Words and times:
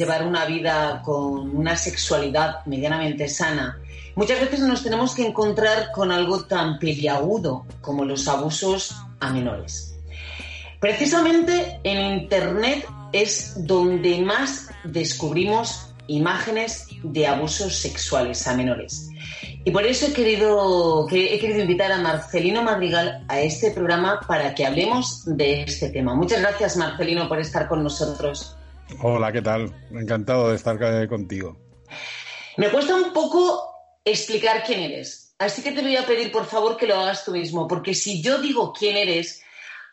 llevar 0.00 0.26
una 0.26 0.46
vida 0.46 1.02
con 1.04 1.54
una 1.54 1.76
sexualidad 1.76 2.64
medianamente 2.64 3.28
sana, 3.28 3.78
muchas 4.16 4.40
veces 4.40 4.60
nos 4.60 4.82
tenemos 4.82 5.14
que 5.14 5.26
encontrar 5.26 5.92
con 5.92 6.10
algo 6.10 6.44
tan 6.44 6.78
peliagudo 6.78 7.66
como 7.82 8.06
los 8.06 8.26
abusos 8.26 8.96
a 9.20 9.30
menores. 9.30 9.94
Precisamente 10.80 11.80
en 11.84 12.20
Internet 12.22 12.86
es 13.12 13.66
donde 13.66 14.22
más 14.22 14.70
descubrimos 14.84 15.92
imágenes 16.06 16.86
de 17.02 17.26
abusos 17.26 17.76
sexuales 17.76 18.46
a 18.48 18.56
menores. 18.56 19.10
Y 19.66 19.70
por 19.70 19.84
eso 19.84 20.06
he 20.06 20.12
querido, 20.14 21.06
que 21.10 21.34
he 21.34 21.38
querido 21.38 21.60
invitar 21.60 21.92
a 21.92 21.98
Marcelino 21.98 22.62
Madrigal 22.62 23.22
a 23.28 23.40
este 23.40 23.70
programa 23.72 24.20
para 24.26 24.54
que 24.54 24.64
hablemos 24.64 25.24
de 25.26 25.60
este 25.60 25.90
tema. 25.90 26.14
Muchas 26.14 26.40
gracias, 26.40 26.78
Marcelino, 26.78 27.28
por 27.28 27.38
estar 27.38 27.68
con 27.68 27.82
nosotros. 27.82 28.56
Hola, 29.02 29.32
¿qué 29.32 29.42
tal? 29.42 29.72
Encantado 29.92 30.50
de 30.50 30.56
estar 30.56 30.78
eh, 30.82 31.08
contigo. 31.08 31.56
Me 32.56 32.70
cuesta 32.70 32.94
un 32.94 33.12
poco 33.12 33.62
explicar 34.04 34.62
quién 34.64 34.80
eres, 34.80 35.34
así 35.38 35.62
que 35.62 35.72
te 35.72 35.82
voy 35.82 35.96
a 35.96 36.06
pedir, 36.06 36.32
por 36.32 36.46
favor, 36.46 36.76
que 36.76 36.86
lo 36.86 36.96
hagas 36.96 37.24
tú 37.24 37.32
mismo, 37.32 37.68
porque 37.68 37.94
si 37.94 38.22
yo 38.22 38.38
digo 38.38 38.72
quién 38.72 38.96
eres, 38.96 39.42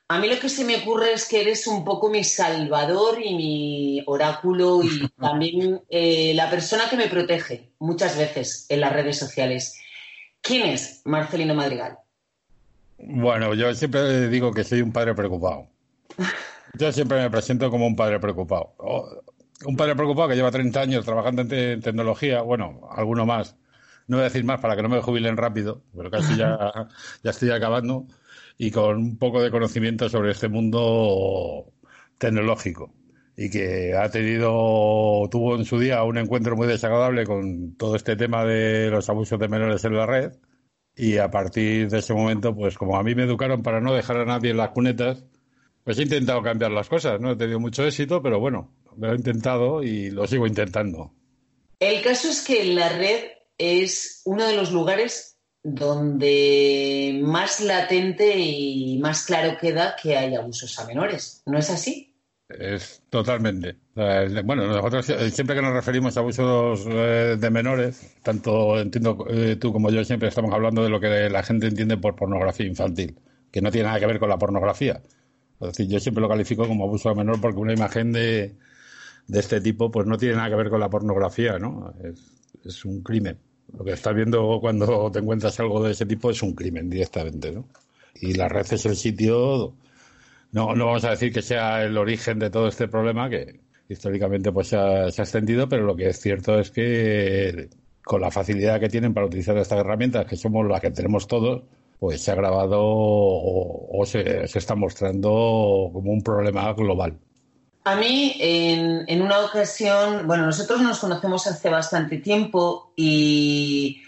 a 0.09 0.20
mí 0.20 0.28
lo 0.28 0.40
que 0.40 0.50
se 0.50 0.66
me 0.66 0.78
ocurre 0.78 1.14
es 1.14 1.28
que 1.28 1.42
eres 1.42 1.68
un 1.68 1.84
poco 1.84 2.09
mi 2.09 2.23
salvador 2.23 3.22
y 3.23 3.36
mi 3.36 4.03
oráculo 4.06 4.81
y 4.84 5.08
también 5.20 5.81
eh, 5.90 6.34
la 6.34 6.50
persona 6.50 6.90
que 6.90 6.98
me 6.98 7.08
protege 7.08 7.72
muchas 7.80 8.18
veces 8.18 8.66
en 8.70 8.81
las 8.81 8.94
redes 8.94 9.18
sociales. 9.18 9.80
¿Quién 10.42 10.68
es 10.68 11.02
Marcelino 11.06 11.53
Madrigal? 11.53 11.98
Bueno, 12.98 13.53
yo 13.53 13.73
siempre 13.75 14.28
digo 14.30 14.52
que 14.53 14.64
soy 14.64 14.81
un 14.81 14.92
padre 14.92 15.14
preocupado. 15.14 15.68
Yo 16.73 16.92
siempre 16.92 17.20
me 17.22 17.30
presento 17.30 17.70
como 17.72 17.88
un 17.88 17.96
padre 17.96 18.20
preocupado. 18.20 18.76
Un 19.66 19.76
padre 19.76 19.96
preocupado 19.96 20.30
que 20.30 20.36
lleva 20.36 20.52
30 20.52 20.82
años 20.82 21.06
trabajando 21.06 21.42
en, 21.42 21.48
te- 21.48 21.72
en 21.74 21.82
tecnología, 21.82 22.42
bueno, 22.42 22.88
alguno 22.92 23.26
más. 23.26 23.58
No 24.08 24.18
voy 24.18 24.22
a 24.22 24.30
decir 24.30 24.44
más 24.46 24.59
para 24.62 24.76
que 24.76 24.84
no 24.84 24.90
me 24.90 25.02
jubilen 25.02 25.36
rápido, 25.38 25.84
pero 25.96 26.09
casi 26.12 26.38
ya, 26.38 26.58
ya 27.24 27.31
estoy 27.31 27.50
acabando. 27.52 28.06
Y 28.58 28.72
con 28.72 28.97
un 28.97 29.18
poco 29.18 29.41
de 29.41 29.52
conocimiento 29.52 30.09
sobre 30.09 30.31
este 30.31 30.47
mundo 30.50 31.74
tecnológico. 32.18 32.94
Y 33.36 33.50
que 33.52 33.96
ha 33.96 34.09
tenido, 34.09 35.28
tuvo 35.30 35.56
en 35.56 35.66
su 35.66 35.78
día 35.80 36.03
un 36.03 36.18
encuentro 36.18 36.56
muy 36.56 36.68
desagradable 36.68 37.25
con 37.25 37.75
todo 37.75 37.96
este 37.96 38.16
tema 38.16 38.44
de 38.46 38.90
los 38.90 39.09
abusos 39.09 39.40
de 39.40 39.47
menores 39.47 39.84
en 39.86 39.96
la 39.96 40.06
red. 40.08 40.34
Y 40.96 41.18
a 41.18 41.30
partir 41.30 41.90
de 41.90 42.00
ese 42.00 42.14
momento, 42.14 42.56
pues 42.56 42.78
como 42.78 42.97
a 42.97 43.03
mí 43.03 43.14
me 43.16 43.24
educaron 43.24 43.62
para 43.62 43.80
no 43.81 43.94
dejar 43.94 44.18
a 44.18 44.25
nadie 44.25 44.52
en 44.52 44.58
las 44.58 44.70
cunetas, 44.70 45.25
pues 45.88 46.00
he 46.00 46.03
intentado 46.03 46.44
cambiar 46.44 46.72
las 46.72 46.90
cosas. 46.90 47.22
No 47.22 47.31
he 47.31 47.36
tenido 47.38 47.62
mucho 47.62 47.88
éxito, 47.88 48.22
pero 48.22 48.42
bueno, 48.42 48.74
lo 48.98 49.14
he 49.14 49.16
intentado 49.16 49.81
y 49.81 50.12
lo 50.12 50.28
sigo 50.28 50.46
intentando. 50.46 51.14
El 51.80 52.02
caso 52.02 52.28
es 52.28 52.44
que 52.44 52.66
la 52.66 52.90
red 52.90 53.24
es 53.58 54.22
uno 54.26 54.46
de 54.46 54.58
los 54.58 54.74
lugares 54.74 55.38
donde 55.64 57.22
más 57.24 57.62
latente 57.62 58.38
y 58.38 59.00
más 59.00 59.26
claro 59.26 59.58
queda 59.62 59.96
que 59.96 60.18
hay 60.18 60.36
abusos 60.36 60.78
a 60.78 60.86
menores. 60.86 61.42
¿No 61.46 61.58
es 61.58 61.70
así? 61.70 62.14
Es 62.50 63.02
totalmente. 63.09 63.78
Bueno, 63.96 64.68
nosotros 64.68 65.06
siempre 65.34 65.56
que 65.56 65.62
nos 65.62 65.72
referimos 65.72 66.18
a 66.18 66.20
abusos 66.20 66.86
eh, 66.86 67.38
de 67.40 67.50
menores, 67.50 68.14
tanto 68.24 68.78
entiendo 68.78 69.26
eh, 69.30 69.56
tú 69.56 69.72
como 69.72 69.90
yo 69.90 70.03
siempre 70.03 70.28
estamos 70.28 70.53
hablando 70.53 70.84
de 70.84 70.90
lo 70.90 71.00
que 71.00 71.30
la 71.30 71.44
gente 71.44 71.68
entiende 71.68 71.96
por 71.96 72.18
pornografía 72.18 72.66
infantil, 72.66 73.18
que 73.53 73.62
no 73.62 73.72
tiene 73.72 73.88
nada 73.88 74.02
que 74.02 74.08
ver 74.08 74.20
con 74.20 74.28
la 74.28 74.38
pornografía. 74.38 75.02
Es 75.59 75.68
decir, 75.68 75.88
yo 75.88 76.00
siempre 76.00 76.22
lo 76.22 76.29
califico 76.29 76.68
como 76.68 76.84
abuso 76.84 77.09
de 77.09 77.16
menor 77.16 77.41
porque 77.41 77.59
una 77.59 77.73
imagen 77.73 78.12
de, 78.12 78.56
de 79.28 79.40
este 79.40 79.62
tipo 79.62 79.90
pues 79.91 80.06
no 80.07 80.18
tiene 80.18 80.35
nada 80.35 80.50
que 80.50 80.56
ver 80.56 80.69
con 80.69 80.79
la 80.79 80.90
pornografía, 80.90 81.57
¿no? 81.57 81.94
Es, 82.03 82.19
es 82.66 82.85
un 82.85 83.01
crimen. 83.01 83.38
Lo 83.78 83.84
que 83.84 83.91
estás 83.91 84.16
viendo 84.16 84.59
cuando 84.62 85.12
te 85.12 85.19
encuentras 85.19 85.59
algo 85.59 85.84
de 85.84 85.91
ese 85.91 86.06
tipo 86.06 86.31
es 86.31 86.41
un 86.41 86.53
crimen 86.53 86.90
directamente, 86.90 87.51
¿no? 87.51 87.67
Y 88.16 88.34
la 88.34 88.47
red 88.47 88.66
es 88.72 88.85
el 88.85 88.96
sitio 88.96 89.75
no, 90.51 90.75
no 90.75 90.85
vamos 90.88 91.03
a 91.03 91.12
decir 91.12 91.34
que 91.34 91.41
sea 91.41 91.84
el 91.84 91.97
origen 91.97 92.40
de 92.40 92.50
todo 92.50 92.67
este 92.67 92.88
problema, 92.88 93.29
que 93.29 93.59
históricamente 93.90 94.51
pues 94.51 94.69
se 94.69 94.78
ha, 94.78 95.12
se 95.12 95.22
ha 95.22 95.25
extendido, 95.25 95.67
pero 95.67 95.85
lo 95.85 95.96
que 95.96 96.09
es 96.09 96.19
cierto 96.19 96.59
es 96.59 96.72
que 96.72 97.69
con 98.03 98.22
la 98.22 98.31
facilidad 98.31 98.79
que 98.79 98.90
tienen 98.90 99.13
para 99.13 99.28
utilizar 99.28 99.57
estas 99.57 99.79
herramientas, 99.79 100.25
que 100.25 100.38
somos 100.38 100.66
las 100.67 100.81
que 100.81 100.91
tenemos 100.91 101.28
todos, 101.28 101.63
pues 102.00 102.22
se 102.22 102.31
ha 102.31 102.35
grabado 102.35 102.80
o, 102.81 104.00
o 104.02 104.06
se, 104.06 104.47
se 104.47 104.59
está 104.59 104.75
mostrando 104.75 105.90
como 105.94 106.12
un 106.12 106.22
problema 106.22 106.74
global. 106.74 107.18
A 107.84 107.96
mí, 107.96 108.35
en, 108.40 109.06
en 109.08 109.22
una 109.22 109.40
ocasión, 109.40 110.28
bueno, 110.28 110.46
nosotros 110.46 110.81
nos 110.81 111.00
conocemos 111.00 111.47
hace 111.47 111.69
bastante 111.69 112.18
tiempo 112.18 112.91
y 112.97 114.02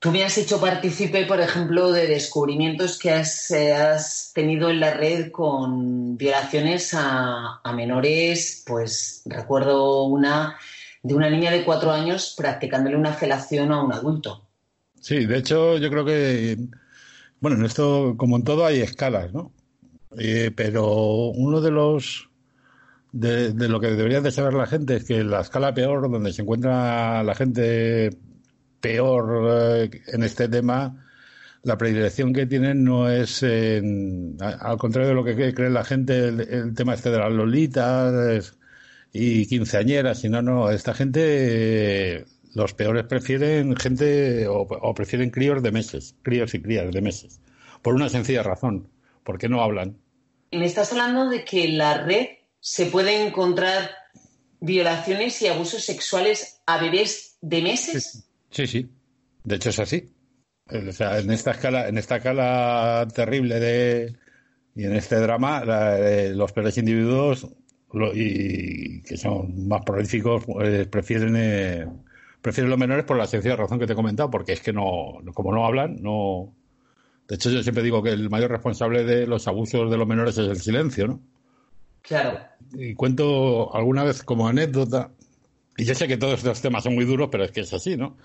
tú 0.00 0.10
me 0.10 0.24
has 0.24 0.36
hecho 0.36 0.60
partícipe, 0.60 1.26
por 1.26 1.40
ejemplo, 1.40 1.92
de 1.92 2.08
descubrimientos 2.08 2.98
que 2.98 3.12
has, 3.12 3.50
eh, 3.52 3.72
has 3.72 4.32
tenido 4.34 4.68
en 4.68 4.80
la 4.80 4.94
red 4.94 5.30
con 5.30 6.16
violaciones 6.16 6.92
a, 6.94 7.60
a 7.62 7.72
menores. 7.72 8.64
Pues 8.66 9.22
recuerdo 9.26 10.04
una 10.04 10.56
de 11.02 11.14
una 11.14 11.30
niña 11.30 11.52
de 11.52 11.64
cuatro 11.64 11.92
años 11.92 12.34
practicándole 12.36 12.96
una 12.96 13.12
felación 13.12 13.70
a 13.72 13.82
un 13.82 13.92
adulto. 13.92 14.42
Sí, 15.00 15.24
de 15.24 15.38
hecho 15.38 15.78
yo 15.78 15.88
creo 15.88 16.04
que, 16.04 16.58
bueno, 17.40 17.56
en 17.58 17.64
esto, 17.64 18.14
como 18.16 18.36
en 18.36 18.44
todo, 18.44 18.66
hay 18.66 18.80
escalas, 18.80 19.32
¿no? 19.32 19.52
Eh, 20.18 20.52
pero 20.56 21.28
uno 21.30 21.60
de 21.60 21.70
los 21.70 22.30
de, 23.12 23.52
lo 23.68 23.80
que 23.80 23.88
debería 23.88 24.20
de 24.20 24.30
la 24.58 24.66
gente 24.66 24.96
es 24.96 25.04
que 25.04 25.24
la 25.24 25.40
escala 25.40 25.74
peor, 25.74 26.10
donde 26.10 26.32
se 26.32 26.42
encuentra 26.42 27.22
la 27.24 27.34
gente 27.34 28.10
peor 28.80 29.48
eh, 29.86 29.90
en 30.08 30.22
este 30.24 30.48
tema, 30.48 31.06
la 31.62 31.78
predilección 31.78 32.32
que 32.32 32.46
tienen 32.46 32.84
no 32.84 33.10
es, 33.10 33.42
en- 33.42 34.36
al 34.40 34.78
contrario 34.78 35.10
de 35.10 35.14
lo 35.14 35.24
que 35.24 35.54
cree, 35.54 35.70
la 35.70 35.84
gente, 35.84 36.28
el, 36.28 36.40
el 36.42 36.74
tema 36.74 36.94
este 36.94 37.10
de 37.10 37.18
las 37.18 37.32
lolitas 37.32 38.56
y 39.12 39.46
quinceañeras, 39.46 40.20
sino 40.20 40.42
no, 40.42 40.70
esta 40.70 40.94
gente, 40.94 42.26
los 42.54 42.74
peores 42.74 43.04
prefieren 43.04 43.76
gente 43.76 44.46
o, 44.48 44.62
o 44.62 44.94
prefieren 44.94 45.30
críos 45.30 45.62
de 45.62 45.70
meses, 45.72 46.16
críos 46.22 46.54
y 46.54 46.60
crías 46.62 46.90
de 46.92 47.00
meses, 47.00 47.40
por 47.82 47.94
una 47.94 48.08
sencilla 48.08 48.42
razón, 48.42 48.88
porque 49.24 49.48
no 49.48 49.62
hablan. 49.62 49.96
Me 50.52 50.64
estás 50.66 50.92
hablando 50.92 51.28
de 51.28 51.44
que 51.44 51.64
en 51.64 51.78
la 51.78 52.02
red 52.04 52.26
se 52.60 52.86
pueden 52.86 53.28
encontrar 53.28 53.90
violaciones 54.60 55.40
y 55.42 55.46
abusos 55.48 55.84
sexuales 55.84 56.60
a 56.66 56.80
bebés 56.80 57.38
de 57.40 57.62
meses. 57.62 58.28
Sí, 58.50 58.66
sí. 58.66 58.90
De 59.44 59.56
hecho 59.56 59.70
es 59.70 59.78
así. 59.78 60.12
O 60.66 60.92
sea, 60.92 61.18
en 61.18 61.30
esta 61.30 61.52
escala, 61.52 61.88
en 61.88 61.98
esta 61.98 62.16
escala 62.16 63.06
terrible 63.14 63.58
de 63.58 64.16
y 64.74 64.84
en 64.84 64.94
este 64.94 65.16
drama, 65.16 65.64
la- 65.64 65.98
eh, 65.98 66.30
los 66.34 66.52
peores 66.52 66.76
individuos 66.78 67.46
lo- 67.92 68.12
y 68.14 69.02
que 69.02 69.16
son 69.16 69.66
más 69.66 69.82
prolíficos 69.84 70.44
eh, 70.62 70.86
prefieren 70.88 71.34
eh, 71.36 71.86
prefieren 72.40 72.70
los 72.70 72.78
menores 72.78 73.04
por 73.04 73.16
la 73.16 73.26
sencilla 73.26 73.56
razón 73.56 73.78
que 73.78 73.86
te 73.86 73.92
he 73.92 73.96
comentado, 73.96 74.30
porque 74.30 74.52
es 74.52 74.60
que 74.60 74.72
no, 74.72 75.18
como 75.34 75.52
no 75.52 75.66
hablan, 75.66 75.96
no. 76.00 76.52
De 77.28 77.36
hecho, 77.36 77.50
yo 77.50 77.62
siempre 77.62 77.82
digo 77.82 78.02
que 78.02 78.10
el 78.10 78.28
mayor 78.28 78.50
responsable 78.50 79.04
de 79.04 79.26
los 79.26 79.46
abusos 79.46 79.90
de 79.90 79.96
los 79.96 80.06
menores 80.06 80.36
es 80.38 80.48
el 80.48 80.60
silencio, 80.60 81.06
¿no? 81.06 81.20
Claro. 82.02 82.40
Y 82.72 82.94
cuento 82.94 83.74
alguna 83.74 84.04
vez 84.04 84.22
como 84.22 84.48
anécdota, 84.48 85.10
y 85.76 85.84
yo 85.84 85.94
sé 85.94 86.08
que 86.08 86.16
todos 86.16 86.38
estos 86.38 86.60
temas 86.60 86.84
son 86.84 86.94
muy 86.94 87.04
duros, 87.04 87.28
pero 87.30 87.44
es 87.44 87.52
que 87.52 87.60
es 87.60 87.72
así, 87.72 87.96
¿no? 87.96 88.16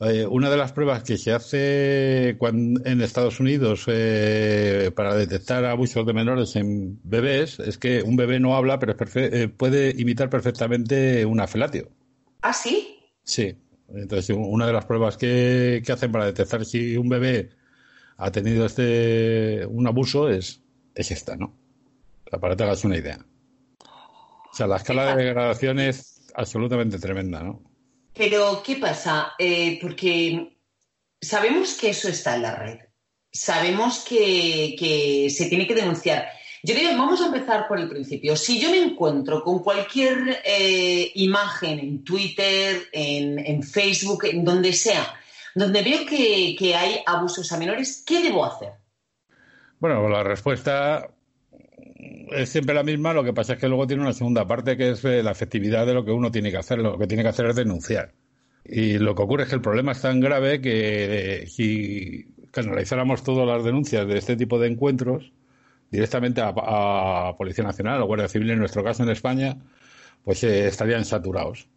Eh, 0.00 0.26
una 0.26 0.50
de 0.50 0.56
las 0.56 0.72
pruebas 0.72 1.04
que 1.04 1.16
se 1.16 1.32
hace 1.32 2.34
cuando, 2.38 2.80
en 2.84 3.00
Estados 3.00 3.38
Unidos 3.38 3.84
eh, 3.86 4.90
para 4.94 5.14
detectar 5.14 5.64
abusos 5.64 6.04
de 6.04 6.12
menores 6.12 6.56
en 6.56 6.98
bebés 7.04 7.60
es 7.60 7.78
que 7.78 8.02
un 8.02 8.16
bebé 8.16 8.40
no 8.40 8.56
habla, 8.56 8.80
pero 8.80 8.96
es 8.98 9.16
eh, 9.16 9.48
puede 9.48 9.94
imitar 9.96 10.28
perfectamente 10.28 11.24
una 11.24 11.46
felatio. 11.46 11.88
¿Ah, 12.42 12.52
sí? 12.52 12.93
Sí. 13.24 13.56
Entonces, 13.88 14.34
una 14.36 14.66
de 14.66 14.72
las 14.72 14.84
pruebas 14.86 15.16
que, 15.16 15.82
que 15.84 15.92
hacen 15.92 16.12
para 16.12 16.26
detectar 16.26 16.64
si 16.64 16.96
un 16.96 17.08
bebé 17.08 17.50
ha 18.16 18.30
tenido 18.30 18.66
este 18.66 19.66
un 19.66 19.86
abuso 19.86 20.28
es, 20.28 20.62
es 20.94 21.10
esta, 21.10 21.36
¿no? 21.36 21.54
Para 22.30 22.52
que 22.52 22.56
te 22.56 22.64
hagas 22.64 22.84
una 22.84 22.96
idea. 22.96 23.18
O 23.80 24.56
sea, 24.56 24.66
la 24.66 24.76
escala 24.76 25.14
de 25.16 25.24
degradación 25.24 25.80
es 25.80 26.26
absolutamente 26.34 26.98
tremenda, 26.98 27.42
¿no? 27.42 27.62
Pero, 28.14 28.62
¿qué 28.64 28.76
pasa? 28.76 29.32
Eh, 29.38 29.78
porque 29.80 30.56
sabemos 31.20 31.74
que 31.74 31.90
eso 31.90 32.08
está 32.08 32.36
en 32.36 32.42
la 32.42 32.54
red. 32.54 32.78
Sabemos 33.32 34.04
que, 34.08 34.76
que 34.78 35.28
se 35.30 35.46
tiene 35.46 35.66
que 35.66 35.74
denunciar. 35.74 36.28
Yo 36.64 36.74
digo, 36.74 36.92
vamos 36.96 37.20
a 37.20 37.26
empezar 37.26 37.68
por 37.68 37.78
el 37.78 37.90
principio. 37.90 38.34
Si 38.36 38.58
yo 38.58 38.70
me 38.70 38.78
encuentro 38.78 39.42
con 39.42 39.58
cualquier 39.58 40.40
eh, 40.46 41.12
imagen 41.14 41.78
en 41.78 42.02
Twitter, 42.02 42.84
en, 42.90 43.62
Facebook, 43.62 44.24
en 44.24 44.46
donde 44.46 44.72
sea, 44.72 45.14
donde 45.54 45.82
veo 45.82 46.06
que, 46.08 46.56
que 46.58 46.74
hay 46.74 47.00
abusos 47.04 47.52
a 47.52 47.58
menores, 47.58 48.02
¿qué 48.06 48.22
debo 48.22 48.46
hacer? 48.46 48.70
Bueno, 49.78 50.08
la 50.08 50.22
respuesta 50.22 51.06
es 52.30 52.48
siempre 52.48 52.74
la 52.74 52.82
misma, 52.82 53.12
lo 53.12 53.22
que 53.22 53.34
pasa 53.34 53.52
es 53.52 53.58
que 53.58 53.68
luego 53.68 53.86
tiene 53.86 54.02
una 54.02 54.14
segunda 54.14 54.46
parte 54.46 54.78
que 54.78 54.92
es 54.92 55.04
eh, 55.04 55.22
la 55.22 55.32
efectividad 55.32 55.84
de 55.84 55.92
lo 55.92 56.02
que 56.02 56.12
uno 56.12 56.30
tiene 56.30 56.50
que 56.50 56.56
hacer. 56.56 56.78
Lo 56.78 56.96
que 56.96 57.06
tiene 57.06 57.22
que 57.22 57.28
hacer 57.28 57.44
es 57.44 57.56
denunciar. 57.56 58.14
Y 58.64 58.96
lo 58.96 59.14
que 59.14 59.22
ocurre 59.22 59.42
es 59.42 59.50
que 59.50 59.56
el 59.56 59.60
problema 59.60 59.92
es 59.92 60.00
tan 60.00 60.18
grave 60.18 60.62
que 60.62 61.42
eh, 61.42 61.46
si 61.46 62.24
canalizáramos 62.50 63.22
todas 63.22 63.46
las 63.46 63.62
denuncias 63.64 64.08
de 64.08 64.16
este 64.16 64.34
tipo 64.34 64.58
de 64.58 64.68
encuentros 64.68 65.30
directamente 65.94 66.40
a, 66.42 67.34
Policía 67.38 67.64
Nacional 67.64 68.02
o 68.02 68.06
Guardia 68.06 68.28
Civil, 68.28 68.50
en 68.50 68.58
nuestro 68.58 68.82
caso 68.82 69.02
en 69.02 69.10
España, 69.10 69.56
pues 70.24 70.42
eh, 70.42 70.66
estarían 70.66 71.04
saturados, 71.04 71.68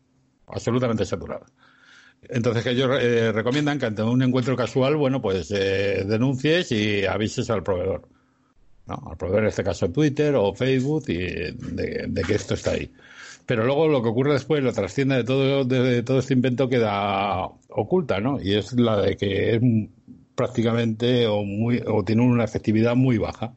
absolutamente 0.48 1.06
saturados. 1.06 1.52
Entonces 2.24 2.64
que 2.64 2.72
ellos 2.72 2.90
eh, 3.00 3.32
recomiendan 3.32 3.78
que 3.78 3.86
ante 3.86 4.02
un 4.02 4.22
encuentro 4.24 4.56
casual, 4.56 4.96
bueno, 4.96 5.22
pues 5.22 5.52
eh, 5.52 6.04
denuncies 6.08 6.72
y 6.72 7.06
avises 7.06 7.50
al 7.52 7.64
proveedor. 7.64 8.08
¿no? 8.88 9.04
Al 9.10 9.18
proveedor 9.18 9.44
en 9.44 9.50
este 9.50 9.64
caso 9.64 9.92
Twitter 9.92 10.36
o 10.36 10.54
Facebook 10.54 11.04
y 11.10 11.18
de, 11.18 12.06
de 12.08 12.22
que 12.24 12.34
esto 12.34 12.56
está 12.56 12.72
ahí. 12.72 12.92
Pero 13.46 13.66
luego 13.66 13.88
lo 13.88 14.02
que 14.02 14.10
ocurre 14.10 14.34
después, 14.34 14.64
la 14.64 14.74
trascienda 14.74 15.16
de 15.16 15.24
todo, 15.24 15.64
de, 15.64 15.80
de 15.82 16.04
todo 16.04 16.20
este 16.20 16.34
invento 16.34 16.68
queda 16.68 17.46
oculta, 17.70 18.20
¿no? 18.20 18.42
Y 18.42 18.56
es 18.56 18.74
la 18.74 19.00
de 19.00 19.16
que 19.16 19.56
es 19.56 19.62
prácticamente 20.38 21.28
o 21.28 21.44
muy 21.44 21.82
o 21.86 22.04
tiene 22.04 22.24
una 22.24 22.44
efectividad 22.44 22.96
muy 22.96 23.18
baja. 23.18 23.54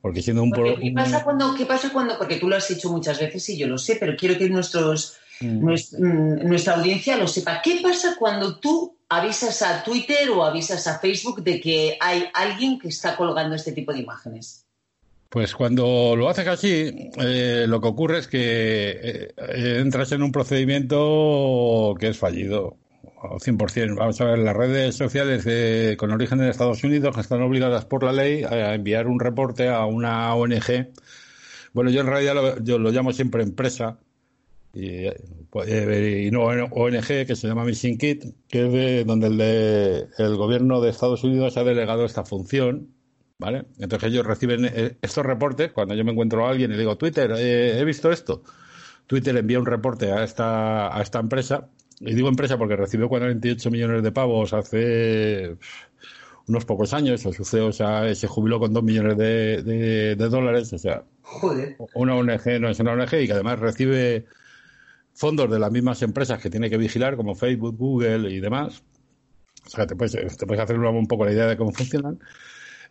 Porque 0.00 0.22
siendo 0.22 0.42
un, 0.42 0.50
Porque, 0.50 0.76
¿qué, 0.80 0.92
pasa 0.92 1.24
cuando, 1.24 1.54
¿Qué 1.54 1.66
pasa 1.66 1.92
cuando? 1.92 2.16
Porque 2.18 2.36
tú 2.36 2.48
lo 2.48 2.56
has 2.56 2.70
hecho 2.70 2.90
muchas 2.90 3.18
veces 3.18 3.48
y 3.48 3.56
yo 3.58 3.66
lo 3.66 3.78
sé, 3.78 3.96
pero 3.98 4.14
quiero 4.16 4.38
que 4.38 4.48
nuestros, 4.48 5.16
Mm. 5.40 5.64
nues- 5.66 5.92
mm, 5.98 6.48
nuestra 6.48 6.76
audiencia 6.76 7.16
lo 7.18 7.26
sepa. 7.28 7.60
¿Qué 7.62 7.80
pasa 7.82 8.16
cuando 8.18 8.58
tú 8.58 8.96
avisas 9.08 9.60
a 9.62 9.82
Twitter 9.84 10.30
o 10.30 10.44
avisas 10.44 10.86
a 10.86 10.98
Facebook 10.98 11.42
de 11.42 11.60
que 11.60 11.96
hay 12.00 12.24
alguien 12.32 12.78
que 12.78 12.88
está 12.88 13.16
colgando 13.16 13.54
este 13.56 13.72
tipo 13.72 13.92
de 13.92 14.00
imágenes? 14.00 14.64
Pues 15.28 15.54
cuando 15.54 16.14
lo 16.16 16.28
haces 16.30 16.46
así, 16.46 17.10
eh, 17.18 17.64
lo 17.68 17.80
que 17.80 17.88
ocurre 17.88 18.18
es 18.20 18.28
que 18.28 18.38
eh, 18.38 19.34
eh, 19.36 19.78
entras 19.80 20.12
en 20.12 20.22
un 20.22 20.30
procedimiento 20.32 21.94
que 21.98 22.08
es 22.08 22.16
fallido, 22.16 22.68
al 22.68 22.85
100%. 23.22 23.96
Vamos 23.96 24.20
a 24.20 24.24
ver, 24.24 24.38
las 24.38 24.56
redes 24.56 24.94
sociales 24.96 25.96
con 25.96 26.10
origen 26.12 26.40
en 26.40 26.48
Estados 26.48 26.84
Unidos 26.84 27.16
están 27.18 27.42
obligadas 27.42 27.84
por 27.84 28.02
la 28.02 28.12
ley 28.12 28.44
a 28.44 28.74
enviar 28.74 29.06
un 29.06 29.20
reporte 29.20 29.68
a 29.68 29.84
una 29.86 30.34
ONG. 30.34 30.92
Bueno, 31.72 31.90
yo 31.90 32.00
en 32.00 32.06
realidad 32.06 32.34
lo, 32.34 32.62
yo 32.62 32.78
lo 32.78 32.90
llamo 32.90 33.12
siempre 33.12 33.42
empresa, 33.42 33.98
y, 34.72 35.06
pues, 35.50 35.68
eh, 35.68 36.24
y 36.26 36.30
no 36.30 36.44
ONG, 36.44 37.26
que 37.26 37.34
se 37.36 37.48
llama 37.48 37.64
Mission 37.64 37.96
Kit, 37.96 38.24
que 38.48 38.66
es 38.66 38.72
de 38.72 39.04
donde 39.04 39.28
el, 39.28 39.36
de- 39.38 40.06
el 40.18 40.36
gobierno 40.36 40.80
de 40.80 40.90
Estados 40.90 41.24
Unidos 41.24 41.56
ha 41.56 41.64
delegado 41.64 42.04
esta 42.04 42.24
función, 42.24 42.88
¿vale? 43.38 43.64
Entonces 43.78 44.10
ellos 44.10 44.26
reciben 44.26 44.66
eh, 44.66 44.96
estos 45.00 45.24
reportes, 45.24 45.72
cuando 45.72 45.94
yo 45.94 46.04
me 46.04 46.12
encuentro 46.12 46.46
a 46.46 46.50
alguien 46.50 46.72
y 46.72 46.76
digo, 46.76 46.96
Twitter, 46.98 47.32
eh, 47.38 47.78
he 47.78 47.84
visto 47.84 48.10
esto, 48.12 48.42
Twitter 49.06 49.36
envía 49.36 49.58
un 49.58 49.66
reporte 49.66 50.12
a 50.12 50.24
esta, 50.24 50.94
a 50.96 51.00
esta 51.02 51.20
empresa, 51.20 51.68
y 52.00 52.14
digo 52.14 52.28
empresa 52.28 52.58
porque 52.58 52.76
recibió 52.76 53.08
48 53.08 53.70
millones 53.70 54.02
de 54.02 54.12
pavos 54.12 54.52
hace 54.52 55.56
unos 56.48 56.64
pocos 56.64 56.92
años, 56.92 57.24
o 57.26 57.32
su 57.32 57.44
CEO 57.44 57.72
se, 57.72 58.14
se 58.14 58.26
jubiló 58.28 58.60
con 58.60 58.72
2 58.72 58.82
millones 58.84 59.16
de, 59.16 59.62
de- 59.62 60.16
de 60.16 60.28
dólares, 60.28 60.72
o 60.72 60.78
sea, 60.78 61.04
Joder. 61.22 61.76
una 61.94 62.14
ONG 62.14 62.60
no 62.60 62.68
es 62.68 62.78
una 62.78 62.92
ONG 62.92 63.14
y 63.22 63.26
que 63.26 63.32
además 63.32 63.58
recibe 63.58 64.26
fondos 65.12 65.50
de 65.50 65.58
las 65.58 65.72
mismas 65.72 66.02
empresas 66.02 66.40
que 66.40 66.50
tiene 66.50 66.70
que 66.70 66.76
vigilar, 66.76 67.16
como 67.16 67.34
Facebook, 67.34 67.76
Google 67.76 68.30
y 68.30 68.38
demás. 68.40 68.82
O 69.66 69.70
sea, 69.70 69.86
te 69.86 69.96
puedes, 69.96 70.36
te 70.36 70.46
puedes 70.46 70.62
hacer 70.62 70.78
un 70.78 71.06
poco 71.08 71.24
la 71.24 71.32
idea 71.32 71.46
de 71.46 71.56
cómo 71.56 71.72
funcionan. 71.72 72.20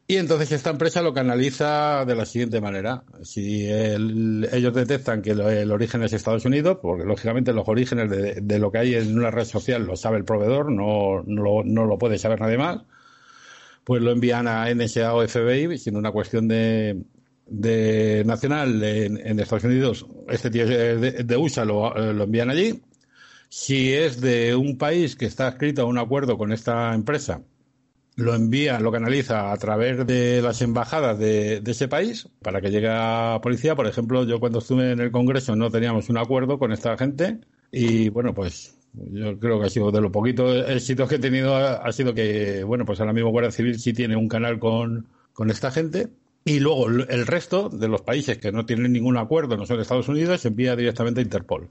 Y 0.08 0.18
entonces 0.18 0.52
esta 0.52 0.70
empresa 0.70 1.02
lo 1.02 1.16
canaliza 1.16 2.06
de 2.06 2.14
la 2.16 2.26
siguiente 2.28 2.62
manera. 2.62 3.04
Si 3.24 3.66
el- 3.66 4.48
ellos 4.52 4.74
detectan 4.76 5.22
que 5.24 5.32
el 5.32 5.72
origen 5.72 6.04
es 6.04 6.14
Estados 6.14 6.46
Unidos, 6.46 6.78
porque 6.82 7.06
lógicamente 7.06 7.54
los 7.54 7.68
orígenes 7.68 8.10
de, 8.12 8.36
de 8.42 8.60
lo 8.60 8.72
que 8.72 8.78
hay 8.80 8.94
en 8.96 9.18
una 9.18 9.32
red 9.32 9.46
social 9.46 9.84
lo 9.86 9.96
sabe 9.96 10.18
el 10.18 10.26
proveedor, 10.26 10.72
no, 10.72 11.24
no, 11.26 11.42
lo, 11.44 11.64
no 11.64 11.86
lo 11.86 11.98
puede 11.98 12.20
saber 12.20 12.40
nadie 12.40 12.58
más, 12.58 12.84
pues 13.84 14.02
lo 14.02 14.12
envían 14.12 14.48
a 14.48 14.70
NSA 14.74 15.14
o 15.14 15.24
FBI, 15.28 15.78
siendo 15.78 16.00
una 16.00 16.12
cuestión 16.12 16.48
de, 16.48 17.04
de 17.48 18.24
nacional 18.26 18.82
en, 18.84 19.18
en 19.26 19.40
Estados 19.40 19.64
Unidos, 19.66 20.06
este 20.30 20.50
tío 20.52 20.68
de, 20.68 21.24
de 21.24 21.38
USA 21.38 21.66
lo, 21.66 21.94
lo 22.14 22.24
envían 22.24 22.50
allí. 22.50 22.82
Si 23.50 23.94
es 23.94 24.22
de 24.22 24.56
un 24.56 24.78
país 24.78 25.16
que 25.16 25.26
está 25.26 25.48
escrito 25.50 25.84
a 25.84 25.86
un 25.86 25.98
acuerdo 25.98 26.38
con 26.38 26.52
esta 26.52 26.94
empresa, 26.96 27.42
lo 28.16 28.34
envía, 28.34 28.80
lo 28.80 28.92
canaliza 28.92 29.52
a 29.52 29.58
través 29.58 30.06
de 30.08 30.42
las 30.42 30.62
embajadas 30.62 31.20
de, 31.20 31.62
ese 31.66 31.88
país 31.88 32.30
para 32.42 32.62
que 32.62 32.72
llegue 32.72 32.90
a 32.90 33.40
policía. 33.42 33.76
Por 33.76 33.88
ejemplo, 33.88 34.24
yo 34.24 34.40
cuando 34.40 34.60
estuve 34.60 34.92
en 34.92 35.00
el 35.00 35.12
Congreso 35.12 35.56
no 35.56 35.70
teníamos 35.70 36.10
un 36.10 36.18
acuerdo 36.18 36.58
con 36.58 36.72
esta 36.72 36.98
gente 36.98 37.40
y 37.72 38.10
bueno, 38.10 38.34
pues 38.34 38.78
yo 38.94 39.38
creo 39.38 39.60
que 39.60 39.66
ha 39.66 39.70
sido 39.70 39.92
de 39.92 40.00
los 40.00 40.12
poquitos 40.12 40.70
éxitos 40.70 41.10
que 41.10 41.16
he 41.16 41.20
tenido 41.20 41.56
ha, 41.56 41.92
sido 41.92 42.14
que, 42.14 42.64
bueno, 42.64 42.86
pues 42.86 43.00
ahora 43.02 43.12
mismo 43.12 43.32
Guardia 43.32 43.52
Civil 43.52 43.78
sí 43.80 43.92
tiene 43.92 44.16
un 44.16 44.30
canal 44.30 44.60
con, 44.60 45.08
con 45.34 45.52
esta 45.52 45.72
gente. 45.72 46.08
Y 46.46 46.60
luego 46.60 46.88
el 46.88 47.08
el 47.10 47.28
resto 47.28 47.70
de 47.70 47.88
los 47.88 48.02
países 48.02 48.38
que 48.38 48.52
no 48.52 48.66
tienen 48.66 48.94
ningún 48.94 49.18
acuerdo, 49.18 49.58
no 49.58 49.66
son 49.66 49.80
Estados 49.80 50.08
Unidos, 50.08 50.42
se 50.42 50.50
envía 50.50 50.76
directamente 50.76 51.20
a 51.20 51.24
Interpol. 51.24 51.70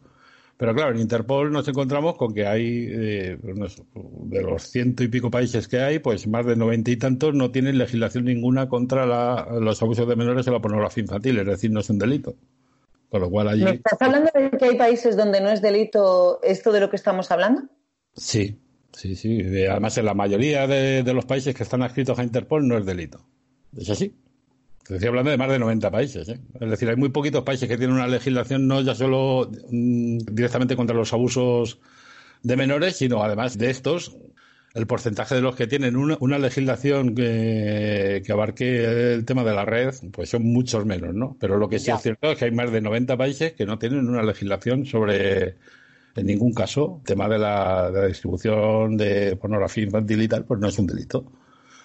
Pero 0.56 0.72
claro, 0.74 0.92
en 0.92 1.00
Interpol 1.00 1.50
nos 1.50 1.66
encontramos 1.66 2.16
con 2.16 2.32
que 2.32 2.46
hay, 2.46 2.86
eh, 2.88 3.38
sé, 3.68 3.82
de 3.94 4.42
los 4.42 4.62
ciento 4.62 5.02
y 5.02 5.08
pico 5.08 5.30
países 5.30 5.66
que 5.66 5.80
hay, 5.80 5.98
pues 5.98 6.28
más 6.28 6.46
de 6.46 6.54
noventa 6.54 6.90
y 6.92 6.96
tantos 6.96 7.34
no 7.34 7.50
tienen 7.50 7.76
legislación 7.76 8.24
ninguna 8.26 8.68
contra 8.68 9.04
la- 9.04 9.48
los 9.60 9.82
abusos 9.82 10.06
de 10.08 10.14
menores 10.14 10.46
o 10.46 10.52
la 10.52 10.60
pornografía 10.60 11.02
infantil, 11.02 11.38
es 11.38 11.46
decir, 11.46 11.70
no 11.72 11.80
es 11.80 11.90
un 11.90 11.98
delito. 11.98 12.36
Con 13.08 13.20
lo 13.20 13.30
cual 13.30 13.48
allí. 13.48 13.64
¿Me 13.64 13.70
estás 13.72 14.00
hablando 14.00 14.30
de 14.34 14.50
que 14.56 14.64
hay 14.64 14.76
países 14.76 15.16
donde 15.16 15.40
no 15.40 15.48
es 15.50 15.60
delito 15.62 16.40
esto 16.42 16.72
de 16.72 16.80
lo 16.80 16.90
que 16.90 16.96
estamos 16.96 17.30
hablando? 17.30 17.62
Sí, 18.16 18.56
sí, 18.92 19.14
sí. 19.16 19.42
De- 19.42 19.68
Además, 19.68 19.98
en 19.98 20.04
la 20.06 20.14
mayoría 20.14 20.66
de, 20.66 21.02
de 21.02 21.14
los 21.14 21.24
países 21.24 21.54
que 21.54 21.62
están 21.64 21.82
adscritos 21.82 22.18
a 22.18 22.24
Interpol 22.24 22.66
no 22.66 22.76
es 22.78 22.86
delito. 22.86 23.24
Es 23.76 23.90
así. 23.90 24.14
Te 24.86 24.94
estoy 24.94 25.08
hablando 25.08 25.30
de 25.30 25.38
más 25.38 25.48
de 25.50 25.58
90 25.58 25.90
países. 25.90 26.28
¿eh? 26.28 26.40
Es 26.60 26.70
decir, 26.70 26.88
hay 26.90 26.96
muy 26.96 27.08
poquitos 27.08 27.42
países 27.42 27.68
que 27.68 27.78
tienen 27.78 27.96
una 27.96 28.06
legislación 28.06 28.66
no 28.68 28.80
ya 28.82 28.94
solo 28.94 29.50
mm, 29.70 30.18
directamente 30.32 30.76
contra 30.76 30.94
los 30.96 31.12
abusos 31.12 31.80
de 32.42 32.56
menores, 32.56 32.96
sino 32.96 33.22
además 33.22 33.56
de 33.56 33.70
estos, 33.70 34.16
el 34.74 34.86
porcentaje 34.86 35.34
de 35.36 35.40
los 35.40 35.56
que 35.56 35.66
tienen 35.66 35.96
una, 35.96 36.16
una 36.20 36.38
legislación 36.38 37.14
que, 37.14 38.22
que 38.26 38.32
abarque 38.32 39.14
el 39.14 39.24
tema 39.24 39.42
de 39.44 39.54
la 39.54 39.64
red, 39.64 39.94
pues 40.12 40.28
son 40.30 40.42
muchos 40.44 40.84
menos, 40.84 41.14
¿no? 41.14 41.36
Pero 41.40 41.56
lo 41.58 41.68
que 41.68 41.78
sí 41.78 41.86
Ya. 41.86 41.94
es 41.94 42.02
cierto 42.02 42.30
es 42.32 42.38
que 42.38 42.46
hay 42.46 42.50
más 42.50 42.70
de 42.70 42.80
90 42.82 43.16
países 43.16 43.52
que 43.54 43.64
no 43.66 43.78
tienen 43.78 44.06
una 44.08 44.22
legislación 44.22 44.84
sobre, 44.84 45.56
en 46.16 46.26
ningún 46.26 46.52
caso, 46.52 46.98
el 47.00 47.06
tema 47.06 47.28
de 47.28 47.38
la, 47.38 47.90
de 47.90 48.00
la 48.02 48.06
distribución 48.08 48.96
de 48.96 49.36
pornografía 49.36 49.84
infantil 49.84 50.22
y 50.22 50.28
tal, 50.28 50.44
pues 50.44 50.60
no 50.60 50.68
es 50.68 50.78
un 50.78 50.86
delito. 50.86 51.32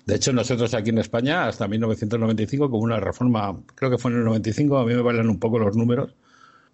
De 0.10 0.16
hecho, 0.16 0.34
nosotros 0.34 0.74
aquí 0.74 0.90
en 0.90 0.98
España, 0.98 1.48
hasta 1.48 1.68
1995, 1.68 2.70
con 2.70 2.82
una 2.82 3.00
reforma, 3.00 3.60
creo 3.76 3.92
que 3.92 3.98
fue 3.98 4.12
en 4.12 4.18
el 4.18 4.24
95, 4.26 4.78
a 4.78 4.86
mí 4.86 4.94
me 4.94 5.02
bailan 5.02 5.30
un 5.30 5.40
poco 5.40 5.60
los 5.60 5.76
números, 5.76 6.16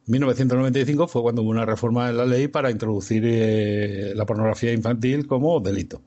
1995 0.07 1.07
fue 1.07 1.21
cuando 1.21 1.41
hubo 1.41 1.49
una 1.49 1.65
reforma 1.65 2.09
en 2.09 2.17
la 2.17 2.25
ley 2.25 2.47
para 2.47 2.69
introducir 2.69 3.23
eh, 3.25 4.13
la 4.15 4.25
pornografía 4.25 4.71
infantil 4.71 5.27
como 5.27 5.59
delito. 5.59 6.01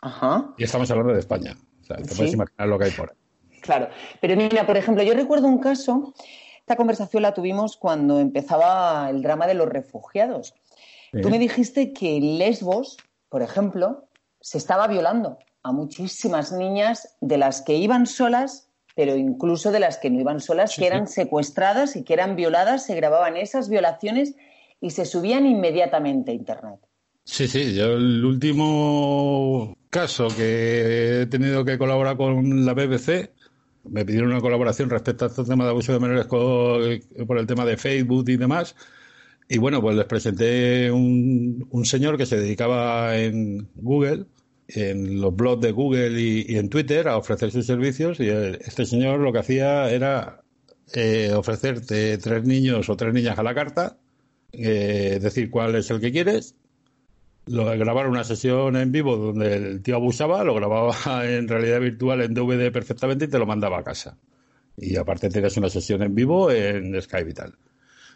Ajá. 0.00 0.54
Y 0.56 0.64
estamos 0.64 0.90
hablando 0.90 1.12
de 1.12 1.20
España. 1.20 1.56
O 1.80 1.84
sea, 1.84 1.96
te 1.96 2.08
Sí. 2.08 2.14
puedes 2.16 2.32
imaginar 2.34 2.68
lo 2.68 2.78
que 2.78 2.84
hay 2.86 2.90
por 2.92 3.10
ahí. 3.10 3.16
Claro, 3.60 3.88
pero 4.20 4.36
mira, 4.36 4.66
por 4.66 4.76
ejemplo, 4.76 5.02
yo 5.02 5.14
recuerdo 5.14 5.46
un 5.48 5.58
caso, 5.58 6.14
esta 6.58 6.76
conversación 6.76 7.22
la 7.22 7.34
tuvimos 7.34 7.76
cuando 7.76 8.18
empezaba 8.18 9.08
el 9.10 9.22
drama 9.22 9.46
de 9.46 9.54
los 9.54 9.68
refugiados. 9.68 10.54
Sí. 11.12 11.20
Tú 11.20 11.30
me 11.30 11.38
dijiste 11.38 11.92
que 11.92 12.20
Lesbos 12.20 12.96
por 13.32 13.40
ejemplo, 13.40 14.08
se 14.42 14.58
estaba 14.58 14.86
violando 14.88 15.38
a 15.62 15.72
muchísimas 15.72 16.52
niñas 16.52 17.16
de 17.20 17.38
las 17.38 17.62
que 17.62 17.76
iban 17.76 18.06
solas, 18.06 18.68
pero 18.94 19.16
incluso 19.16 19.70
de 19.70 19.80
las 19.80 19.98
que 19.98 20.10
no 20.10 20.20
iban 20.20 20.40
solas, 20.40 20.72
Sí, 20.72 20.80
que 20.80 20.86
eran 20.88 21.06
secuestradas 21.06 21.96
y 21.96 22.02
que 22.02 22.14
eran 22.14 22.36
violadas, 22.36 22.84
se 22.86 22.94
grababan 22.94 23.36
esas 23.36 23.68
violaciones 23.68 24.34
y 24.80 24.90
se 24.90 25.04
subían 25.04 25.46
inmediatamente 25.46 26.32
a 26.32 26.34
Internet. 26.34 26.80
Sí, 27.24 27.46
sí, 27.46 27.74
yo 27.74 27.94
el 27.94 28.24
último 28.24 29.76
caso 29.90 30.28
que 30.28 31.22
he 31.22 31.26
tenido 31.26 31.64
que 31.64 31.78
colaborar 31.78 32.16
con 32.16 32.66
la 32.66 32.74
BBC, 32.74 33.30
me 33.84 34.04
pidieron 34.04 34.30
una 34.30 34.40
colaboración 34.40 34.90
respecto 34.90 35.24
a 35.24 35.28
este 35.28 35.44
tema 35.44 35.64
de 35.64 35.70
abuso 35.70 35.92
de 35.92 36.00
menores 36.00 36.26
por 36.26 37.38
el 37.38 37.46
tema 37.46 37.64
de 37.64 37.76
Facebook 37.76 38.28
y 38.28 38.36
demás. 38.36 38.74
Y 39.48 39.58
bueno, 39.58 39.80
pues 39.80 39.96
les 39.96 40.06
presenté 40.06 40.90
un, 40.90 41.66
un 41.70 41.84
señor 41.84 42.16
que 42.16 42.26
se 42.26 42.36
dedicaba 42.36 43.16
en 43.16 43.68
Google, 43.74 44.26
en 44.74 45.20
los 45.20 45.34
blogs 45.34 45.62
de 45.62 45.72
Google 45.72 46.20
y, 46.20 46.46
y 46.48 46.56
en 46.56 46.68
Twitter 46.68 47.08
a 47.08 47.16
ofrecer 47.16 47.50
sus 47.50 47.66
servicios. 47.66 48.20
Y 48.20 48.28
eh, 48.28 48.58
este 48.64 48.86
señor 48.86 49.20
lo 49.20 49.32
que 49.32 49.40
hacía 49.40 49.90
era 49.90 50.42
eh, 50.94 51.32
ofrecerte 51.34 52.18
tres 52.18 52.44
niños 52.44 52.88
o 52.88 52.96
tres 52.96 53.14
niñas 53.14 53.38
a 53.38 53.42
la 53.42 53.54
carta, 53.54 53.96
eh, 54.52 55.18
decir 55.20 55.50
cuál 55.50 55.74
es 55.74 55.90
el 55.90 56.00
que 56.00 56.12
quieres, 56.12 56.54
lo, 57.46 57.64
grabar 57.64 58.08
una 58.08 58.24
sesión 58.24 58.76
en 58.76 58.92
vivo 58.92 59.16
donde 59.16 59.54
el 59.54 59.82
tío 59.82 59.96
abusaba, 59.96 60.44
lo 60.44 60.54
grababa 60.54 60.94
en 61.26 61.48
realidad 61.48 61.80
virtual 61.80 62.22
en 62.22 62.34
DVD 62.34 62.70
perfectamente 62.70 63.24
y 63.26 63.28
te 63.28 63.38
lo 63.38 63.46
mandaba 63.46 63.78
a 63.78 63.84
casa. 63.84 64.18
Y 64.76 64.96
aparte 64.96 65.28
tenías 65.28 65.56
una 65.56 65.68
sesión 65.68 66.02
en 66.02 66.14
vivo 66.14 66.50
en 66.50 67.00
Skype 67.00 67.30
y 67.30 67.34
tal. 67.34 67.54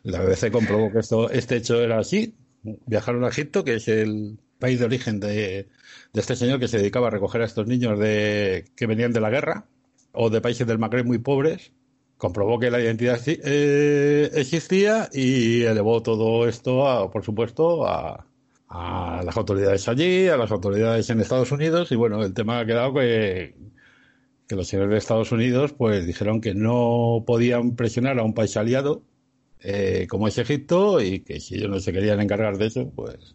La 0.05 0.23
BBC 0.23 0.51
comprobó 0.51 0.91
que 0.91 1.01
esto, 1.01 1.31
este 1.31 1.57
hecho 1.57 1.83
era 1.83 1.99
así. 1.99 2.35
Viajaron 2.63 3.25
a 3.25 3.29
Egipto, 3.29 3.65
que 3.65 3.75
es 3.75 3.89
el 3.89 4.39
país 4.59 4.79
de 4.79 4.85
origen 4.87 5.21
de, 5.21 5.69
de 6.13 6.21
este 6.21 6.37
señor 6.37 6.59
que 6.59 6.69
se 6.69 6.79
dedicaba 6.79 7.09
a 7.09 7.11
recoger 7.11 7.43
a 7.43 7.45
estos 7.45 7.67
niños 7.67 7.99
de, 7.99 8.65
que 8.77 8.87
venían 8.87 9.13
de 9.13 9.21
la 9.21 9.31
guerra 9.31 9.67
o 10.13 10.31
de 10.31 10.41
países 10.41 10.67
del 10.67 10.79
Magreb 10.79 11.07
muy 11.07 11.19
pobres. 11.19 11.73
Comprobó 12.17 12.59
que 12.59 12.71
la 12.71 12.81
identidad 12.81 13.21
eh, 13.27 14.31
existía 14.35 15.11
y 15.13 15.63
elevó 15.63 16.03
todo 16.03 16.49
esto, 16.49 16.89
a, 16.89 17.11
por 17.11 17.23
supuesto, 17.25 17.87
a, 17.87 18.27
las 18.69 19.37
autoridades 19.37 19.87
allí, 19.89 20.29
a 20.29 20.37
las 20.37 20.51
autoridades 20.51 21.09
en 21.11 21.21
Estados 21.21 21.53
Unidos. 21.53 21.93
Y 21.93 21.97
bueno, 21.97 22.25
el 22.25 22.33
tema 22.33 22.61
ha 22.61 22.67
quedado 22.67 22.95
que, 22.95 23.55
que 24.49 24.57
los 24.57 24.67
señores 24.67 24.91
de 24.93 24.99
Estados 24.99 25.33
Unidos 25.33 25.75
pues 25.75 26.07
dijeron 26.07 26.41
que 26.41 26.55
no 26.55 27.25
podían 27.27 27.77
presionar 27.77 28.19
a 28.19 28.23
un 28.23 28.35
país 28.35 28.57
aliado 28.57 29.03
eh, 29.61 30.07
como 30.09 30.29
es 30.29 30.39
Egipto 30.39 31.01
y 31.01 31.21
que 31.21 31.41
si 31.41 31.57
ellos 31.57 31.71
no 31.71 31.81
se 31.81 31.93
querían 31.93 32.21
encargar 32.21 32.57
de 32.57 32.67
eso, 32.67 32.91
pues... 32.95 33.35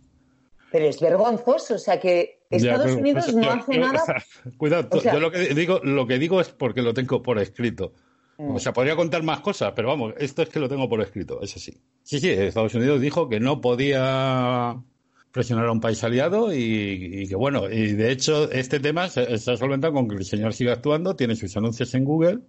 Pero 0.71 0.85
es 0.85 0.99
vergonzoso, 1.01 1.75
o 1.75 1.77
sea 1.77 1.99
que 1.99 2.39
Ya, 2.49 2.57
Estados 2.57 2.85
pero, 2.87 2.97
Unidos 2.99 3.25
pues, 3.25 3.35
no 3.35 3.43
yo- 3.43 3.51
hace 3.51 3.73
yo- 3.75 3.79
nada. 3.81 4.23
Cuidado, 4.57 4.87
O 4.91 4.99
sea- 5.01 5.13
yo 5.13 5.19
lo 5.19 5.31
que 5.31 5.39
digo, 5.53 5.79
lo 5.83 6.07
que 6.07 6.17
digo 6.17 6.39
es 6.41 6.49
porque 6.49 6.81
lo 6.81 6.93
tengo 6.93 7.21
por 7.21 7.39
escrito. 7.39 7.93
Mm. 8.37 8.55
O 8.55 8.59
sea, 8.59 8.71
podría 8.73 8.95
contar 8.95 9.21
más 9.23 9.41
cosas, 9.41 9.73
pero 9.75 9.89
vamos, 9.89 10.13
esto 10.17 10.41
es 10.41 10.49
que 10.49 10.59
lo 10.59 10.69
tengo 10.69 10.87
por 10.89 11.01
escrito, 11.01 11.41
eso 11.41 11.59
sí. 11.59 11.73
Sí, 12.03 12.19
sí, 12.19 12.29
Estados 12.29 12.73
Unidos 12.73 12.99
dijo 13.01 13.27
que 13.29 13.39
no 13.39 13.59
podía 13.61 14.81
presionar 15.31 15.65
a 15.67 15.71
un 15.71 15.79
país 15.79 16.03
aliado 16.03 16.53
y, 16.53 16.57
y 17.23 17.27
que 17.27 17.35
bueno, 17.35 17.69
y 17.69 17.93
de 17.93 18.11
hecho 18.11 18.51
este 18.51 18.79
tema 18.79 19.07
se, 19.09 19.37
se 19.37 19.51
ha 19.51 19.57
solventado 19.57 19.93
con 19.93 20.07
que 20.09 20.15
el 20.15 20.25
señor 20.25 20.53
sigue 20.53 20.71
actuando, 20.71 21.15
tiene 21.15 21.35
sus 21.35 21.55
anuncios 21.55 21.93
en 21.93 22.03
Google, 22.05 22.39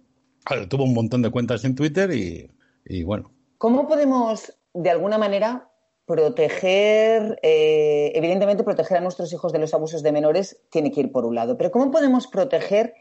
tuvo 0.69 0.83
un 0.83 0.93
montón 0.93 1.21
de 1.21 1.29
cuentas 1.29 1.63
en 1.63 1.75
Twitter 1.75 2.11
y, 2.13 2.49
y 2.85 3.03
bueno, 3.03 3.31
¿Cómo 3.57 3.87
podemos, 3.87 4.51
de 4.73 4.89
alguna 4.89 5.17
manera, 5.17 5.69
proteger, 6.05 7.39
eh, 7.41 8.11
evidentemente 8.15 8.63
proteger 8.63 8.97
a 8.97 9.01
nuestros 9.01 9.31
hijos 9.31 9.53
de 9.53 9.59
los 9.59 9.73
abusos 9.73 10.03
de 10.03 10.11
menores 10.11 10.59
tiene 10.69 10.91
que 10.91 11.01
ir 11.01 11.11
por 11.11 11.25
un 11.25 11.35
lado, 11.35 11.57
pero 11.57 11.71
¿cómo 11.71 11.91
podemos 11.91 12.27
proteger 12.27 12.93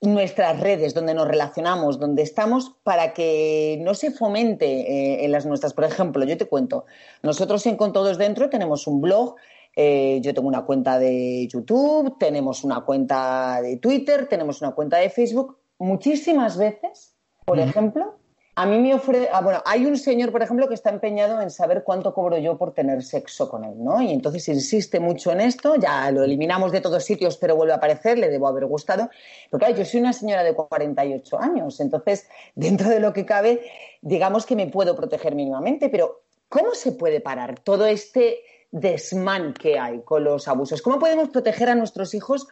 nuestras 0.00 0.60
redes 0.60 0.94
donde 0.94 1.14
nos 1.14 1.28
relacionamos, 1.28 1.98
donde 1.98 2.22
estamos, 2.22 2.76
para 2.82 3.12
que 3.14 3.78
no 3.82 3.94
se 3.94 4.10
fomente 4.10 4.66
eh, 4.66 5.24
en 5.24 5.32
las 5.32 5.46
nuestras? 5.46 5.74
Por 5.74 5.84
ejemplo, 5.84 6.24
yo 6.24 6.36
te 6.36 6.46
cuento, 6.46 6.86
nosotros 7.22 7.64
en 7.66 7.76
Con 7.76 7.92
Todos 7.92 8.18
Dentro 8.18 8.50
tenemos 8.50 8.86
un 8.86 9.00
blog, 9.00 9.36
eh, 9.76 10.20
yo 10.22 10.34
tengo 10.34 10.48
una 10.48 10.64
cuenta 10.64 10.98
de 10.98 11.46
YouTube, 11.46 12.18
tenemos 12.18 12.64
una 12.64 12.80
cuenta 12.80 13.60
de 13.62 13.76
Twitter, 13.76 14.26
tenemos 14.28 14.60
una 14.60 14.72
cuenta 14.72 14.96
de 14.96 15.08
Facebook. 15.08 15.56
Muchísimas 15.78 16.56
veces, 16.56 17.14
por 17.44 17.60
ejemplo, 17.60 18.18
a 18.60 18.66
mí 18.66 18.76
me 18.80 18.92
ofrece, 18.92 19.28
ah, 19.32 19.40
bueno, 19.40 19.62
hay 19.64 19.86
un 19.86 19.96
señor, 19.96 20.32
por 20.32 20.42
ejemplo, 20.42 20.66
que 20.66 20.74
está 20.74 20.90
empeñado 20.90 21.40
en 21.40 21.48
saber 21.48 21.84
cuánto 21.84 22.12
cobro 22.12 22.38
yo 22.38 22.58
por 22.58 22.74
tener 22.74 23.04
sexo 23.04 23.48
con 23.48 23.62
él, 23.62 23.74
¿no? 23.76 24.02
Y 24.02 24.10
entonces 24.10 24.48
insiste 24.48 24.98
mucho 24.98 25.30
en 25.30 25.40
esto, 25.40 25.76
ya 25.76 26.10
lo 26.10 26.24
eliminamos 26.24 26.72
de 26.72 26.80
todos 26.80 27.04
sitios, 27.04 27.36
pero 27.36 27.54
vuelve 27.54 27.74
a 27.74 27.76
aparecer, 27.76 28.18
le 28.18 28.28
debo 28.28 28.48
haber 28.48 28.66
gustado. 28.66 29.10
Pero 29.48 29.60
claro, 29.60 29.76
yo 29.76 29.84
soy 29.84 30.00
una 30.00 30.12
señora 30.12 30.42
de 30.42 30.54
48 30.54 31.38
años, 31.38 31.78
entonces, 31.78 32.26
dentro 32.56 32.88
de 32.88 32.98
lo 32.98 33.12
que 33.12 33.24
cabe, 33.24 33.62
digamos 34.02 34.44
que 34.44 34.56
me 34.56 34.66
puedo 34.66 34.96
proteger 34.96 35.36
mínimamente, 35.36 35.88
pero 35.88 36.22
¿cómo 36.48 36.74
se 36.74 36.90
puede 36.90 37.20
parar 37.20 37.60
todo 37.60 37.86
este 37.86 38.40
desmán 38.72 39.54
que 39.54 39.78
hay 39.78 40.00
con 40.00 40.24
los 40.24 40.48
abusos? 40.48 40.82
¿Cómo 40.82 40.98
podemos 40.98 41.28
proteger 41.28 41.68
a 41.68 41.76
nuestros 41.76 42.12
hijos, 42.12 42.48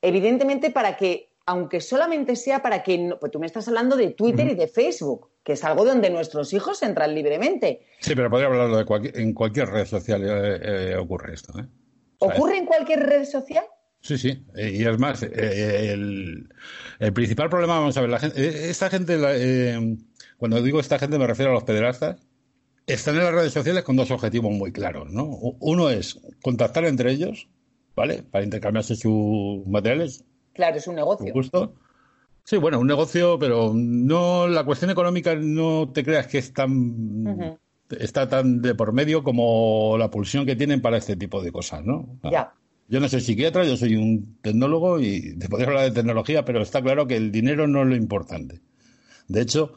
evidentemente, 0.00 0.70
para 0.70 0.96
que 0.96 1.28
aunque 1.44 1.80
solamente 1.80 2.36
sea 2.36 2.62
para 2.62 2.82
que, 2.82 2.96
no, 2.96 3.18
pues 3.18 3.32
tú 3.32 3.40
me 3.40 3.46
estás 3.46 3.66
hablando 3.66 3.96
de 3.96 4.10
Twitter 4.10 4.46
y 4.46 4.54
de 4.54 4.68
Facebook, 4.68 5.29
que 5.42 5.52
es 5.54 5.64
algo 5.64 5.84
donde 5.84 6.10
nuestros 6.10 6.52
hijos 6.52 6.82
entran 6.82 7.14
libremente. 7.14 7.86
sí, 8.00 8.14
pero 8.14 8.28
podría 8.30 8.48
hablarlo 8.48 8.76
de 8.78 8.84
cualquier, 8.84 9.18
en 9.18 9.32
cualquier 9.32 9.68
red 9.68 9.86
social 9.86 10.22
eh, 10.24 10.60
eh, 10.92 10.96
ocurre 10.96 11.34
esto, 11.34 11.58
¿eh? 11.58 11.64
O 12.18 12.26
sea, 12.26 12.34
¿Ocurre 12.36 12.58
en 12.58 12.66
cualquier 12.66 13.00
red 13.00 13.24
social? 13.24 13.64
Sí, 14.02 14.18
sí. 14.18 14.44
Eh, 14.56 14.72
Y 14.74 14.84
es 14.84 14.98
más, 14.98 15.22
el, 15.22 16.48
el 16.98 17.12
principal 17.12 17.48
problema, 17.48 17.78
vamos 17.78 17.96
a 17.96 18.00
ver, 18.02 18.10
la 18.10 18.18
gente, 18.18 18.70
esta 18.70 18.90
gente, 18.90 19.16
la- 19.16 19.34
cuando 20.36 20.62
digo 20.62 20.80
esta 20.80 20.98
gente 20.98 21.18
me 21.18 21.26
refiero 21.26 21.50
a 21.50 21.54
los 21.54 21.64
pederastas, 21.64 22.20
están 22.86 23.16
en 23.16 23.24
las 23.24 23.32
redes 23.34 23.52
sociales 23.52 23.82
con 23.84 23.96
dos 23.96 24.10
objetivos 24.10 24.52
muy 24.52 24.72
claros, 24.72 25.10
¿no? 25.10 25.24
Uno 25.60 25.90
es 25.90 26.18
contactar 26.42 26.84
entre 26.86 27.12
ellos, 27.12 27.48
¿vale? 27.94 28.22
Para 28.22 28.44
intercambiarse 28.44 28.96
sus 28.96 29.66
materiales, 29.66 30.24
Claro, 30.54 30.76
es 30.78 30.86
un 30.86 30.96
negocio. 30.96 31.32
gusto. 31.32 31.74
Sí, 32.44 32.56
bueno, 32.56 32.80
un 32.80 32.86
negocio, 32.86 33.38
pero 33.38 33.72
no 33.74 34.48
la 34.48 34.64
cuestión 34.64 34.90
económica 34.90 35.34
no 35.34 35.90
te 35.92 36.04
creas 36.04 36.26
que 36.26 36.38
es 36.38 36.52
tan 36.52 37.58
está 37.98 38.28
tan 38.28 38.62
de 38.62 38.74
por 38.74 38.92
medio 38.92 39.22
como 39.22 39.96
la 39.98 40.10
pulsión 40.10 40.46
que 40.46 40.56
tienen 40.56 40.80
para 40.80 40.96
este 40.96 41.16
tipo 41.16 41.42
de 41.42 41.52
cosas, 41.52 41.84
¿no? 41.84 42.18
Ya. 42.30 42.52
Yo 42.88 42.98
no 42.98 43.08
soy 43.08 43.20
psiquiatra, 43.20 43.64
yo 43.64 43.76
soy 43.76 43.94
un 43.94 44.38
tecnólogo 44.42 45.00
y 45.00 45.38
te 45.38 45.48
podría 45.48 45.68
hablar 45.68 45.84
de 45.84 45.92
tecnología, 45.92 46.44
pero 46.44 46.60
está 46.60 46.82
claro 46.82 47.06
que 47.06 47.16
el 47.16 47.30
dinero 47.30 47.68
no 47.68 47.82
es 47.82 47.88
lo 47.88 47.94
importante. 47.94 48.60
De 49.28 49.42
hecho, 49.42 49.74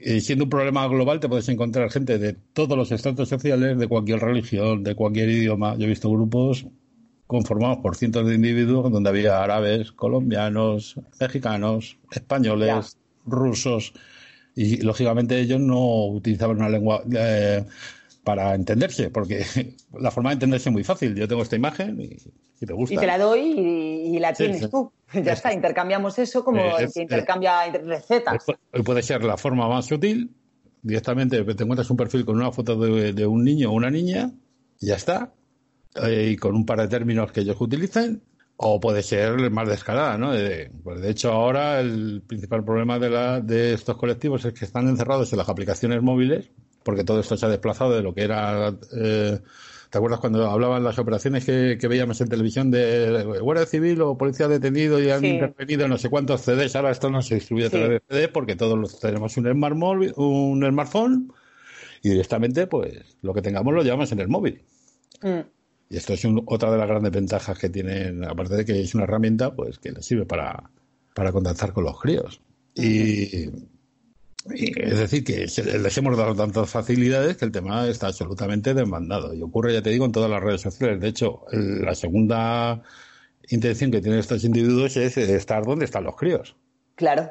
eh, 0.00 0.20
siendo 0.20 0.44
un 0.44 0.50
problema 0.50 0.86
global, 0.86 1.18
te 1.18 1.28
puedes 1.28 1.48
encontrar 1.48 1.90
gente 1.90 2.18
de 2.18 2.34
todos 2.34 2.78
los 2.78 2.92
estratos 2.92 3.28
sociales, 3.28 3.76
de 3.76 3.88
cualquier 3.88 4.20
religión, 4.20 4.84
de 4.84 4.94
cualquier 4.94 5.30
idioma. 5.30 5.76
Yo 5.76 5.86
he 5.86 5.88
visto 5.88 6.10
grupos 6.10 6.66
conformados 7.28 7.78
por 7.78 7.94
cientos 7.94 8.26
de 8.26 8.34
individuos 8.34 8.90
donde 8.90 9.10
había 9.10 9.40
árabes, 9.42 9.92
colombianos, 9.92 10.96
mexicanos, 11.20 11.98
españoles, 12.10 12.96
rusos 13.26 13.92
y 14.56 14.78
lógicamente 14.78 15.38
ellos 15.38 15.60
no 15.60 16.06
utilizaban 16.06 16.56
una 16.56 16.68
lengua 16.68 17.04
eh, 17.14 17.64
para 18.24 18.54
entenderse, 18.54 19.10
porque 19.10 19.44
la 20.00 20.10
forma 20.10 20.30
de 20.30 20.34
entenderse 20.34 20.70
es 20.70 20.72
muy 20.72 20.82
fácil. 20.84 21.14
Yo 21.14 21.28
tengo 21.28 21.42
esta 21.42 21.54
imagen 21.54 22.00
y 22.60 22.66
te 22.66 22.72
gusta. 22.72 22.94
Y 22.94 22.98
te 22.98 23.06
la 23.06 23.18
doy 23.18 23.40
y, 23.40 24.16
y 24.16 24.18
la 24.18 24.32
tienes 24.32 24.62
sí. 24.62 24.68
tú. 24.68 24.90
Ya 25.22 25.32
está, 25.34 25.52
intercambiamos 25.52 26.18
eso 26.18 26.44
como 26.44 26.76
el 26.78 26.92
que 26.92 27.02
intercambia 27.02 27.70
recetas. 27.72 28.44
Pu- 28.46 28.84
Puede 28.84 29.02
ser 29.02 29.22
la 29.22 29.36
forma 29.36 29.68
más 29.68 29.86
sutil. 29.86 30.30
Directamente 30.82 31.42
te 31.44 31.62
encuentras 31.62 31.90
un 31.90 31.96
perfil 31.96 32.24
con 32.24 32.36
una 32.36 32.52
foto 32.52 32.76
de, 32.78 33.12
de 33.12 33.26
un 33.26 33.44
niño 33.44 33.70
o 33.70 33.74
una 33.74 33.90
niña, 33.90 34.32
y 34.80 34.86
ya 34.86 34.96
está. 34.96 35.32
Eh, 36.06 36.30
y 36.32 36.36
con 36.36 36.54
un 36.54 36.64
par 36.66 36.80
de 36.80 36.88
términos 36.88 37.32
que 37.32 37.40
ellos 37.40 37.56
utilicen. 37.60 38.22
O 38.60 38.80
puede 38.80 39.02
ser 39.04 39.50
más 39.52 39.68
descarada, 39.68 40.18
¿no? 40.18 40.32
De, 40.32 40.68
pues 40.82 41.00
de 41.00 41.10
hecho, 41.10 41.30
ahora 41.30 41.78
el 41.80 42.22
principal 42.26 42.64
problema 42.64 42.98
de, 42.98 43.08
la, 43.08 43.40
de 43.40 43.72
estos 43.72 43.96
colectivos 43.96 44.44
es 44.44 44.52
que 44.52 44.64
están 44.64 44.88
encerrados 44.88 45.32
en 45.32 45.38
las 45.38 45.48
aplicaciones 45.48 46.02
móviles, 46.02 46.50
porque 46.82 47.04
todo 47.04 47.20
esto 47.20 47.36
se 47.36 47.46
ha 47.46 47.48
desplazado 47.50 47.94
de 47.94 48.02
lo 48.02 48.12
que 48.14 48.22
era. 48.22 48.74
eh, 48.96 49.38
¿Te 49.90 49.96
acuerdas 49.96 50.18
cuando 50.20 50.44
hablaban 50.50 50.82
las 50.84 50.98
operaciones 50.98 51.44
que, 51.46 51.78
que 51.80 51.86
veíamos 51.88 52.20
en 52.20 52.28
televisión 52.28 52.70
de 52.72 53.22
Guardia 53.40 53.64
Civil 53.64 54.02
o 54.02 54.18
Policía 54.18 54.48
detenido 54.48 55.00
y 55.00 55.08
han 55.10 55.20
Sí. 55.20 55.28
intervenido 55.28 55.84
en 55.84 55.90
no 55.90 55.96
sé 55.98 56.10
cuántos 56.10 56.40
CDs? 56.42 56.74
Ahora 56.74 56.90
esto 56.90 57.08
no 57.10 57.22
se 57.22 57.36
distribuye 57.36 57.66
a 57.68 57.70
Sí. 57.70 57.76
través 57.78 57.90
de 57.90 58.14
CD 58.16 58.28
porque 58.28 58.56
todos 58.56 58.76
los- 58.76 58.98
tenemos 58.98 59.36
un, 59.36 59.50
smart 59.50 59.76
móvil- 59.76 60.12
un 60.16 60.66
smartphone 60.68 61.32
y 62.02 62.10
directamente, 62.10 62.66
pues, 62.66 63.16
lo 63.22 63.32
que 63.32 63.40
tengamos 63.40 63.72
lo 63.72 63.82
llevamos 63.84 64.10
en 64.12 64.18
el 64.18 64.28
móvil. 64.28 64.62
Mm. 65.22 65.40
Y 65.90 65.96
esto 65.96 66.12
es 66.12 66.24
un- 66.24 66.42
otra 66.46 66.70
de 66.70 66.78
las 66.78 66.86
grandes 66.88 67.12
ventajas 67.12 67.58
que 67.58 67.68
tienen, 67.70 68.24
aparte 68.24 68.56
de 68.56 68.64
que 68.64 68.80
es 68.80 68.94
una 68.94 69.04
herramienta, 69.04 69.54
pues, 69.54 69.78
que 69.78 69.90
les 69.92 70.04
sirve 70.04 70.26
para, 70.26 70.70
para 71.14 71.32
contactar 71.32 71.72
con 71.72 71.84
los 71.84 71.98
críos. 72.00 72.40
Y 72.74 73.48
Y 74.50 74.72
es 74.80 74.98
decir, 74.98 75.24
que 75.24 75.46
les 75.78 75.98
hemos 75.98 76.16
dado 76.16 76.34
tantas 76.34 76.70
facilidades 76.70 77.36
que 77.36 77.44
el 77.44 77.52
tema 77.52 77.86
está 77.86 78.06
absolutamente 78.06 78.72
demandado. 78.72 79.34
Y 79.34 79.42
ocurre, 79.42 79.74
ya 79.74 79.82
te 79.82 79.90
digo, 79.90 80.06
en 80.06 80.12
todas 80.12 80.30
las 80.30 80.42
redes 80.42 80.60
sociales. 80.62 81.00
De 81.00 81.08
hecho, 81.08 81.42
la 81.52 81.94
segunda 81.94 82.82
intención 83.50 83.90
que 83.90 84.00
tienen 84.00 84.20
estos 84.20 84.44
individuos 84.44 84.96
es 84.96 85.16
estar 85.18 85.64
donde 85.66 85.84
están 85.86 86.04
los 86.04 86.16
críos. 86.16 86.56
Claro. 86.94 87.30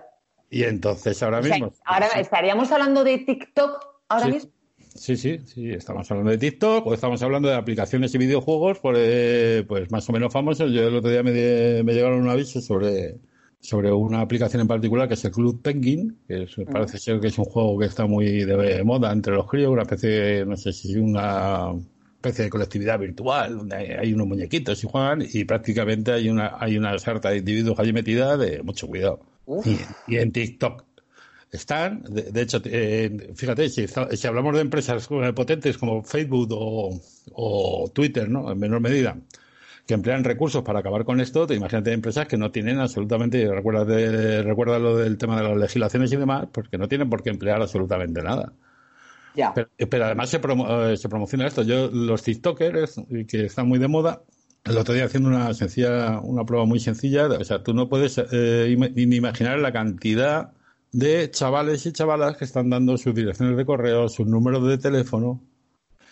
Y 0.49 0.63
entonces 0.63 1.21
ahora 1.23 1.39
O 1.39 1.43
sea, 1.43 1.53
mismo. 1.55 1.73
ahora 1.85 2.07
estaríamos 2.19 2.71
hablando 2.71 3.03
de 3.03 3.17
TikTok 3.19 3.85
ahora 4.09 4.25
Sí. 4.25 4.31
mismo. 4.33 4.51
Sí, 4.98 5.18
sí, 5.18 5.39
sí, 5.46 5.70
estamos 5.72 6.10
hablando 6.12 6.32
de 6.32 6.38
TikTok 6.38 6.86
o 6.88 6.94
estamos 6.94 7.22
hablando 7.22 7.48
de 7.48 7.56
aplicaciones 7.56 8.13
y 8.13 8.18
videojuegos 8.18 8.80
por, 8.80 8.96
eh, 8.98 9.63
pues 9.68 9.89
más 9.92 10.08
o 10.10 10.13
menos 10.13 10.34
famosos. 10.34 10.72
Yo 10.72 10.88
el 10.88 10.96
otro 10.96 11.10
día 11.10 11.24
me, 11.24 11.32
di- 11.32 11.84
me 11.84 11.94
llegaron 11.94 12.22
un 12.22 12.30
aviso 12.30 12.60
sobre, 12.62 13.20
sobre 13.60 13.92
una 13.92 14.22
aplicación 14.22 14.62
en 14.62 14.68
particular 14.68 15.08
que 15.08 15.13
es 15.16 15.24
el 15.25 15.32
Club 15.32 15.62
Penguin, 15.62 16.20
que 16.27 16.44
es- 16.44 16.56
parece 16.70 16.98
ser 16.98 17.20
que 17.20 17.27
es 17.27 17.38
un 17.38 17.46
juego 17.46 17.77
que 17.80 17.86
está 17.86 18.06
muy 18.06 18.44
de 18.46 18.84
moda 18.84 19.12
entre 19.13 19.34
los 19.36 19.48
críos, 19.50 19.72
una 19.72 19.84
especie, 19.84 20.10
de, 20.10 20.46
no 20.46 20.58
sé 20.58 20.74
si 20.74 20.96
una 20.98 21.74
especie 22.16 22.46
de 22.46 22.50
colectividad 22.50 23.00
virtual, 23.00 23.58
donde 23.58 23.75
hay, 23.75 23.88
hay 23.92 24.13
unos 24.13 24.27
muñequitos 24.27 24.84
y 24.84 24.88
juegan 24.88 25.24
y 25.32 25.46
prácticamente 25.46 26.12
hay 26.12 26.30
una, 26.30 26.58
hay 26.60 26.77
una 26.77 26.98
sarta 27.00 27.30
de 27.30 27.38
individuos 27.38 27.80
allí 27.80 27.94
metida 27.94 28.38
de 28.38 28.62
mucho 28.63 28.88
cuidado. 28.88 29.22
Y 29.63 30.16
en 30.18 30.32
TikTok 30.32 30.86
están, 31.51 32.04
de, 32.04 32.24
de 32.24 32.42
hecho, 32.42 32.62
eh, 32.66 33.32
fíjate, 33.36 33.70
si, 33.70 33.84
está- 33.84 34.10
si 34.16 34.27
hablamos 34.27 34.56
de 34.56 34.62
empresas 34.62 35.08
potentes 35.36 35.77
como 35.77 36.04
Facebook 36.04 36.50
o, 36.51 37.00
o 37.34 37.92
Twitter, 37.94 38.30
¿no? 38.30 38.51
En 38.51 38.60
menor 38.60 38.82
medida, 38.82 39.18
que 39.86 39.94
emplean 39.94 40.24
recursos 40.24 40.63
para 40.63 40.80
acabar 40.80 41.06
con 41.06 41.22
esto, 41.22 41.48
te 41.48 41.56
imagínate 41.56 41.94
empresas 41.94 42.27
que 42.27 42.38
no 42.38 42.51
tienen 42.51 42.80
absolutamente, 42.80 43.48
recuerda, 43.54 43.86
de, 43.86 44.44
recuerda 44.44 44.80
lo 44.80 44.98
del 44.98 45.18
tema 45.18 45.38
de 45.42 45.48
las 45.48 45.58
legislaciones 45.58 46.12
y 46.12 46.18
demás, 46.18 46.48
pues 46.51 46.70
que 46.70 46.77
no 46.77 46.88
tienen 46.88 47.10
por 47.10 47.24
qué 47.24 47.30
emplear 47.30 47.62
absolutamente 47.62 48.22
nada. 48.22 48.54
Ya. 49.36 49.54
Pero, 49.54 49.70
pero 49.89 50.06
además 50.06 50.30
se, 50.30 50.42
promo- 50.42 50.92
eh, 50.92 50.98
se 50.98 51.10
promociona 51.10 51.48
esto. 51.48 51.62
Yo, 51.63 51.89
los 51.92 52.24
TikTokers, 52.24 53.01
que 53.27 53.46
están 53.46 53.68
muy 53.68 53.80
de 53.80 53.88
moda, 53.88 54.24
el 54.66 54.77
otro 54.77 54.94
día 54.94 55.06
haciendo 55.06 55.30
una 55.30 55.54
sencilla, 55.54 56.20
una 56.22 56.44
prueba 56.46 56.66
muy 56.66 56.80
sencilla, 56.80 57.27
o 57.27 57.44
sea, 57.44 57.63
tú 57.63 57.74
no 57.74 57.88
puedes 57.88 58.18
eh, 58.32 58.75
ni 58.96 59.16
imaginar 59.16 59.60
la 59.60 59.72
cantidad 59.72 60.51
de 60.91 61.29
chavales 61.32 61.86
y 61.86 61.91
chavalas 61.91 62.38
que 62.38 62.46
están 62.46 62.70
dando 62.70 62.98
sus 62.98 63.13
direcciones 63.13 63.58
de 63.58 63.65
correo, 63.65 64.10
sus 64.10 64.27
números 64.27 64.67
de 64.67 64.77
teléfono. 64.77 65.41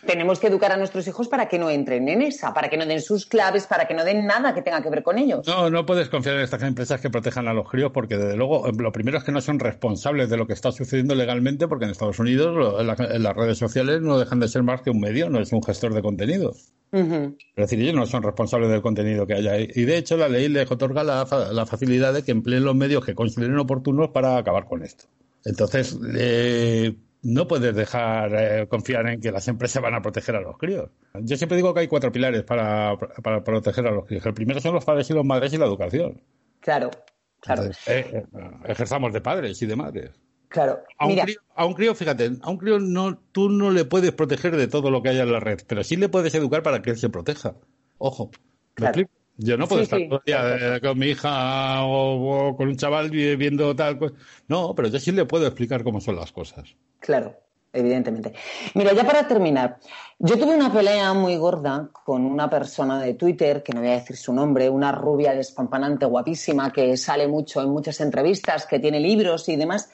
Tenemos 0.06 0.40
que 0.40 0.48
educar 0.48 0.72
a 0.72 0.78
nuestros 0.78 1.08
hijos 1.08 1.28
para 1.28 1.48
que 1.48 1.58
no 1.58 1.70
entren 1.70 2.08
en 2.10 2.22
esa, 2.22 2.54
para 2.54 2.70
que 2.70 2.78
no 2.78 2.86
den 2.86 3.02
sus 3.02 3.26
claves, 3.26 3.66
para 3.66 3.88
que 3.88 3.96
no 3.96 4.04
den 4.04 4.28
nada 4.28 4.54
que 4.54 4.62
tenga 4.62 4.82
que 4.84 4.90
ver 4.90 5.02
con 5.02 5.18
ellos. 5.18 5.48
No, 5.48 5.70
no 5.72 5.86
puedes 5.86 6.10
confiar 6.10 6.36
en 6.36 6.42
estas 6.42 6.62
empresas 6.62 7.02
que 7.02 7.10
protejan 7.10 7.48
a 7.48 7.54
los 7.54 7.68
críos 7.68 7.92
porque, 7.92 8.16
desde 8.16 8.38
luego, 8.38 8.68
eh, 8.68 8.72
lo 8.78 8.92
primero 8.92 9.18
es 9.18 9.24
que 9.24 9.32
no 9.32 9.42
son 9.42 9.60
responsables 9.60 10.30
de 10.30 10.38
lo 10.38 10.46
que 10.46 10.54
está 10.54 10.72
sucediendo 10.72 11.16
legalmente 11.16 11.68
porque 11.68 11.86
en 11.86 11.92
Estados 11.92 12.20
Unidos 12.20 12.86
las 12.86 13.36
redes 13.36 13.58
sociales 13.58 14.02
no 14.02 14.20
dejan 14.20 14.40
de 14.40 14.48
ser 14.48 14.62
más 14.62 14.82
que 14.82 14.92
un 14.92 15.00
medio, 15.00 15.30
no 15.30 15.40
es 15.40 15.52
un 15.52 15.64
gestor 15.64 15.94
de 15.96 16.04
contenidos. 16.04 16.72
Es 16.96 17.56
decir, 17.56 17.82
ellos 17.82 17.96
no 17.96 18.06
son 18.06 18.24
responsables 18.24 18.70
del 18.70 18.82
contenido 18.82 19.28
que 19.28 19.34
haya. 19.34 19.58
Y 19.60 19.84
de 19.84 19.98
hecho, 19.98 20.16
la 20.16 20.30
ley 20.30 20.48
les 20.48 20.70
otorga 20.72 21.04
la, 21.04 21.28
la 21.52 21.66
facilidad 21.66 22.14
de 22.14 22.24
que 22.24 22.32
empleen 22.32 22.64
los 22.64 22.76
medios 22.76 23.06
que 23.06 23.16
consideren 23.16 23.58
oportunos 23.58 24.10
para 24.10 24.38
acabar 24.38 24.66
con 24.66 24.84
esto. 24.84 25.06
Entonces, 25.44 25.98
eh, 26.18 26.96
no 27.26 27.48
puedes 27.48 27.76
dejar 27.76 28.36
eh, 28.36 28.68
confiar 28.68 29.08
en 29.08 29.20
que 29.20 29.32
las 29.32 29.48
empresas 29.48 29.82
van 29.82 29.96
a 29.96 30.02
proteger 30.02 30.36
a 30.36 30.42
los 30.42 30.58
críos. 30.58 30.90
Yo 31.22 31.36
siempre 31.38 31.58
digo 31.58 31.74
que 31.74 31.82
hay 31.82 31.88
cuatro 31.88 32.12
pilares 32.12 32.44
para, 32.44 32.96
para 32.98 33.44
proteger 33.44 33.88
a 33.88 33.92
los 33.92 34.06
críos. 34.06 34.26
El 34.26 34.34
primero 34.34 34.62
son 34.62 34.76
los 34.76 34.86
padres 34.86 35.10
y 35.10 35.14
los 35.14 35.26
madres 35.26 35.52
y 35.52 35.58
la 35.58 35.66
educación. 35.66 36.22
Claro, 36.60 36.92
claro, 37.40 37.64
Entonces, 37.64 37.88
eh, 37.88 38.12
eh, 38.14 38.52
ejerzamos 38.66 39.12
de 39.12 39.22
padres 39.22 39.60
y 39.62 39.66
de 39.66 39.76
madres. 39.76 40.12
Claro. 40.50 40.84
A 40.98 41.06
un, 41.06 41.12
Mira, 41.12 41.24
crío, 41.26 41.40
a 41.56 41.66
un 41.66 41.74
crío, 41.74 41.96
fíjate, 41.96 42.32
a 42.42 42.50
un 42.50 42.58
crío 42.58 42.80
no, 42.80 43.18
tú 43.32 43.50
no 43.50 43.72
le 43.72 43.86
puedes 43.86 44.12
proteger 44.14 44.56
de 44.56 44.68
todo 44.68 44.90
lo 44.92 45.02
que 45.02 45.10
haya 45.10 45.24
en 45.24 45.32
la 45.32 45.40
red, 45.40 45.60
pero 45.68 45.84
sí 45.84 45.96
le 45.98 46.10
puedes 46.10 46.34
educar 46.36 46.64
para 46.64 46.82
que 46.82 46.92
él 46.92 46.98
se 46.98 47.10
proteja. 47.10 47.56
Ojo, 47.98 48.32
¿me 48.78 48.92
Claro. 48.92 49.08
Yo 49.38 49.58
no 49.58 49.68
puedo 49.68 49.82
Sí, 49.82 49.84
estar 49.84 50.00
sí, 50.00 50.08
todo 50.08 50.20
el 50.20 50.26
día 50.26 50.76
eh, 50.78 50.82
con 50.82 50.98
mi 50.98 51.08
hija 51.08 51.84
o, 51.84 52.50
o 52.52 52.56
con 52.56 52.70
un 52.70 52.78
chaval 52.78 53.10
vi- 53.10 53.36
viendo 53.36 53.76
tal 53.76 54.00
cosa. 54.00 54.16
No, 54.48 54.74
pero 54.76 54.88
yo 54.88 55.00
sí 55.00 55.12
le 55.12 55.26
puedo 55.26 55.46
explicar 55.46 55.84
cómo 55.84 56.00
son 56.00 56.16
las 56.16 56.32
cosas. 56.32 56.78
Claro, 57.00 57.36
evidentemente. 57.74 58.34
Mira, 58.74 58.94
ya 58.94 59.04
para 59.04 59.28
terminar, 59.28 59.80
yo 60.20 60.38
tuve 60.40 60.56
una 60.56 60.72
pelea 60.72 61.14
muy 61.14 61.36
gorda 61.36 61.90
con 62.06 62.26
una 62.26 62.50
persona 62.50 63.02
de 63.02 63.14
Twitter, 63.16 63.62
que 63.62 63.74
no 63.74 63.82
voy 63.82 63.90
a 63.90 63.94
decir 63.96 64.16
su 64.16 64.34
nombre, 64.34 64.70
una 64.70 64.92
rubia 64.94 65.34
despampanante, 65.34 66.06
guapísima, 66.06 66.72
que 66.72 66.96
sale 66.98 67.28
mucho 67.28 67.62
en 67.62 67.70
muchas 67.70 68.00
entrevistas, 68.00 68.66
que 68.66 68.80
tiene 68.80 69.00
libros 69.02 69.50
y 69.50 69.58
demás, 69.58 69.92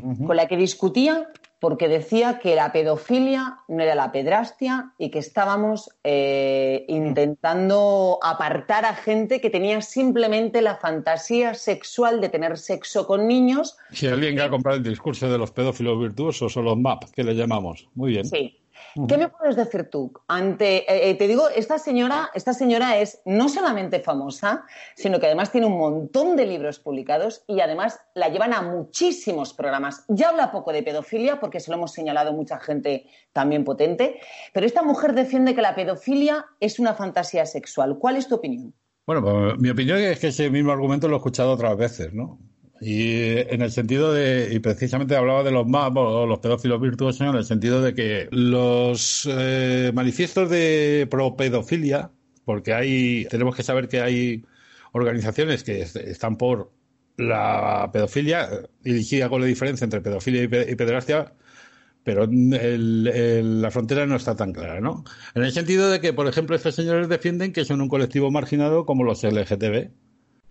con 0.00 0.36
la 0.36 0.46
que 0.46 0.56
discutía 0.56 1.28
porque 1.60 1.88
decía 1.88 2.38
que 2.38 2.56
la 2.56 2.72
pedofilia 2.72 3.58
no 3.68 3.82
era 3.82 3.94
la 3.94 4.10
pedrastia 4.10 4.92
y 4.98 5.10
que 5.10 5.18
estábamos 5.18 5.90
eh, 6.02 6.86
intentando 6.88 8.18
apartar 8.22 8.86
a 8.86 8.94
gente 8.94 9.40
que 9.42 9.50
tenía 9.50 9.82
simplemente 9.82 10.62
la 10.62 10.76
fantasía 10.76 11.52
sexual 11.54 12.20
de 12.22 12.30
tener 12.30 12.56
sexo 12.56 13.06
con 13.06 13.28
niños 13.28 13.76
Si 13.92 14.06
alguien 14.06 14.36
que 14.36 14.42
ha 14.42 14.50
comprado 14.50 14.78
el 14.78 14.84
discurso 14.84 15.30
de 15.30 15.36
los 15.36 15.50
pedófilos 15.50 16.00
virtuosos 16.00 16.56
o 16.56 16.62
los 16.62 16.78
MAP, 16.78 17.04
que 17.12 17.22
le 17.22 17.34
llamamos. 17.34 17.88
Muy 17.94 18.12
bien. 18.12 18.24
Sí. 18.24 18.56
¿Qué 19.08 19.18
me 19.18 19.28
puedes 19.28 19.56
decir 19.56 19.88
tú? 19.90 20.12
Ante, 20.28 20.78
eh, 20.78 21.10
eh, 21.10 21.14
te 21.14 21.28
digo, 21.28 21.48
esta 21.48 21.78
señora, 21.78 22.30
esta 22.34 22.52
señora 22.52 22.98
es 22.98 23.20
no 23.24 23.48
solamente 23.48 24.00
famosa, 24.00 24.64
sino 24.96 25.20
que 25.20 25.26
además 25.26 25.52
tiene 25.52 25.66
un 25.66 25.78
montón 25.78 26.36
de 26.36 26.46
libros 26.46 26.80
publicados 26.80 27.44
y 27.46 27.60
además 27.60 28.00
la 28.14 28.28
llevan 28.28 28.52
a 28.52 28.62
muchísimos 28.62 29.54
programas. 29.54 30.04
Ya 30.08 30.30
habla 30.30 30.50
poco 30.50 30.72
de 30.72 30.82
pedofilia 30.82 31.40
porque 31.40 31.60
se 31.60 31.70
lo 31.70 31.76
hemos 31.76 31.92
señalado 31.92 32.32
mucha 32.32 32.58
gente 32.58 33.06
también 33.32 33.64
potente, 33.64 34.20
pero 34.52 34.66
esta 34.66 34.82
mujer 34.82 35.14
defiende 35.14 35.54
que 35.54 35.62
la 35.62 35.74
pedofilia 35.74 36.46
es 36.58 36.78
una 36.78 36.94
fantasía 36.94 37.46
sexual. 37.46 37.98
¿Cuál 37.98 38.16
es 38.16 38.28
tu 38.28 38.36
opinión? 38.36 38.74
Bueno, 39.06 39.22
pues, 39.22 39.58
mi 39.58 39.70
opinión 39.70 39.98
es 39.98 40.18
que 40.18 40.28
ese 40.28 40.50
mismo 40.50 40.72
argumento 40.72 41.08
lo 41.08 41.16
he 41.16 41.18
escuchado 41.18 41.52
otras 41.52 41.76
veces, 41.76 42.12
¿no? 42.12 42.38
Y 42.82 43.12
eh, 43.12 43.48
en 43.54 43.60
el 43.62 43.70
sentido 43.72 44.12
de, 44.12 44.48
y 44.52 44.58
precisamente 44.60 45.14
hablaba 45.16 45.42
de 45.42 45.50
los 45.50 45.66
MAP 45.66 45.96
o 45.98 46.26
los 46.26 46.38
pedófilos 46.40 46.80
virtuosos, 46.80 47.20
en 47.28 47.34
el 47.36 47.44
sentido 47.44 47.82
de 47.82 47.94
que 47.94 48.28
los 48.32 49.28
eh, 49.30 49.92
manifiestos 49.94 50.48
de 50.48 51.06
propedofilia, 51.10 52.10
porque 52.44 52.72
hay, 52.72 53.26
tenemos 53.30 53.54
que 53.54 53.62
saber 53.62 53.88
que 53.88 54.00
hay 54.00 54.44
organizaciones 54.92 55.62
que 55.62 55.82
est- 55.82 55.96
están 55.96 56.36
por 56.38 56.72
la 57.18 57.90
pedofilia, 57.92 58.48
y 58.82 59.02
sí 59.04 59.20
hago 59.20 59.38
la 59.38 59.46
diferencia 59.46 59.84
entre 59.84 60.00
pedofilia 60.00 60.42
y, 60.44 60.48
pe- 60.48 60.70
y 60.70 60.74
pederastia, 60.74 61.34
pero 62.02 62.24
el- 62.24 63.62
la 63.62 63.70
frontera 63.70 64.06
no 64.06 64.16
está 64.16 64.36
tan 64.36 64.52
clara, 64.52 64.80
¿no? 64.80 65.04
En 65.34 65.42
el 65.44 65.52
sentido 65.52 65.90
de 65.90 66.00
que, 66.00 66.12
por 66.12 66.26
ejemplo, 66.28 66.56
estos 66.56 66.74
señores 66.74 67.08
defienden 67.08 67.52
que 67.52 67.64
son 67.64 67.80
un 67.80 67.88
colectivo 67.88 68.30
marginado 68.30 68.86
como 68.86 69.04
los 69.04 69.22
LGTB. 69.24 69.92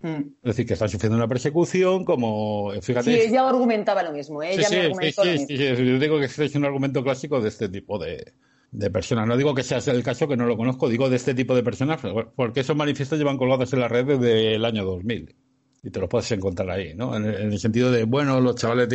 Mm. 0.02 0.20
Es 0.42 0.42
decir, 0.42 0.66
que 0.66 0.72
están 0.74 0.88
sufriendo 0.88 1.16
una 1.16 1.28
persecución, 1.28 2.04
como, 2.04 2.72
fíjate. 2.80 3.12
Sí, 3.12 3.28
ella 3.28 3.48
argumentaba 3.48 4.02
lo 4.02 4.12
mismo. 4.12 4.42
¿eh? 4.42 4.54
Sí, 4.54 4.60
Ella 4.60 4.68
sí, 4.68 4.76
me 4.96 5.12
sí, 5.12 5.14
lo 5.16 5.24
mismo. 5.24 5.84
Yo 5.84 5.98
digo 5.98 6.18
que 6.18 6.24
este 6.24 6.44
es 6.46 6.54
un 6.54 6.64
argumento 6.64 7.02
clásico 7.02 7.40
de 7.40 7.48
este 7.48 7.68
tipo 7.68 7.98
de, 7.98 8.32
de 8.70 8.90
personas. 8.90 9.26
No 9.26 9.36
digo 9.36 9.54
que 9.54 9.62
sea 9.62 9.78
el 9.78 10.02
caso, 10.02 10.28
que 10.28 10.36
no 10.36 10.46
lo 10.46 10.56
conozco, 10.56 10.88
digo 10.88 11.10
de 11.10 11.16
este 11.16 11.34
tipo 11.34 11.54
de 11.54 11.62
personas, 11.62 12.00
porque 12.34 12.60
esos 12.60 12.76
manifiestos 12.76 13.18
llevan 13.18 13.36
colgados 13.36 13.72
en 13.72 13.80
la 13.80 13.88
red 13.88 14.06
desde 14.06 14.54
el 14.54 14.64
año 14.64 14.84
2000. 14.84 15.34
Y 15.82 15.90
te 15.90 15.98
los 15.98 16.10
puedes 16.10 16.30
encontrar 16.32 16.70
ahí, 16.70 16.94
¿no? 16.94 17.16
En 17.16 17.24
el, 17.24 17.34
en 17.36 17.52
el 17.52 17.58
sentido 17.58 17.90
de, 17.90 18.04
bueno, 18.04 18.38
los 18.40 18.54
chavales, 18.56 18.88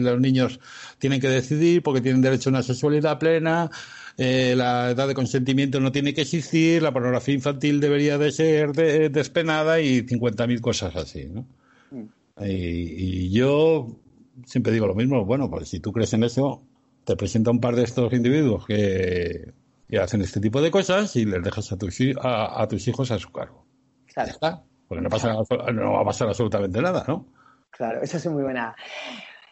los 0.00 0.20
niños 0.20 0.58
tienen 0.98 1.20
que 1.20 1.28
decidir 1.28 1.82
porque 1.84 2.00
tienen 2.00 2.20
derecho 2.20 2.48
a 2.48 2.52
una 2.52 2.62
sexualidad 2.64 3.18
plena, 3.18 3.70
eh, 4.18 4.54
la 4.56 4.90
edad 4.90 5.08
de 5.08 5.14
consentimiento 5.14 5.80
no 5.80 5.92
tiene 5.92 6.12
que 6.14 6.22
existir, 6.22 6.82
la 6.82 6.92
pornografía 6.92 7.34
infantil 7.34 7.80
debería 7.80 8.18
de 8.18 8.30
ser 8.32 8.72
de- 8.72 9.08
despenada 9.08 9.80
y 9.80 10.02
50.000 10.02 10.60
cosas 10.60 10.94
así, 10.96 11.26
¿no? 11.26 11.46
Y, 12.40 12.46
y 13.26 13.30
yo 13.30 13.88
siempre 14.46 14.72
digo 14.72 14.86
lo 14.86 14.94
mismo, 14.94 15.24
bueno, 15.24 15.50
pues 15.50 15.68
si 15.68 15.80
tú 15.80 15.92
crees 15.92 16.12
en 16.14 16.24
eso, 16.24 16.62
te 17.04 17.16
presenta 17.16 17.50
un 17.50 17.60
par 17.60 17.76
de 17.76 17.84
estos 17.84 18.12
individuos 18.12 18.64
que, 18.66 19.52
que 19.88 19.98
hacen 19.98 20.22
este 20.22 20.40
tipo 20.40 20.60
de 20.62 20.70
cosas 20.70 21.14
y 21.16 21.24
les 21.26 21.42
dejas 21.42 21.70
a 21.72 21.76
tus, 21.78 21.98
a, 22.20 22.62
a 22.62 22.68
tus 22.68 22.86
hijos 22.88 23.10
a 23.10 23.18
su 23.18 23.30
cargo. 23.30 23.64
Ya 24.08 24.12
Claro. 24.14 24.30
está. 24.30 24.62
Porque 24.88 25.02
no, 25.02 25.08
pasa, 25.10 25.32
no 25.72 25.92
va 25.92 26.00
a 26.02 26.04
pasar 26.04 26.28
absolutamente 26.28 26.80
nada, 26.82 27.04
¿no? 27.08 27.26
Claro, 27.70 28.02
esa 28.02 28.18
es 28.18 28.26
muy 28.26 28.42
buena. 28.42 28.74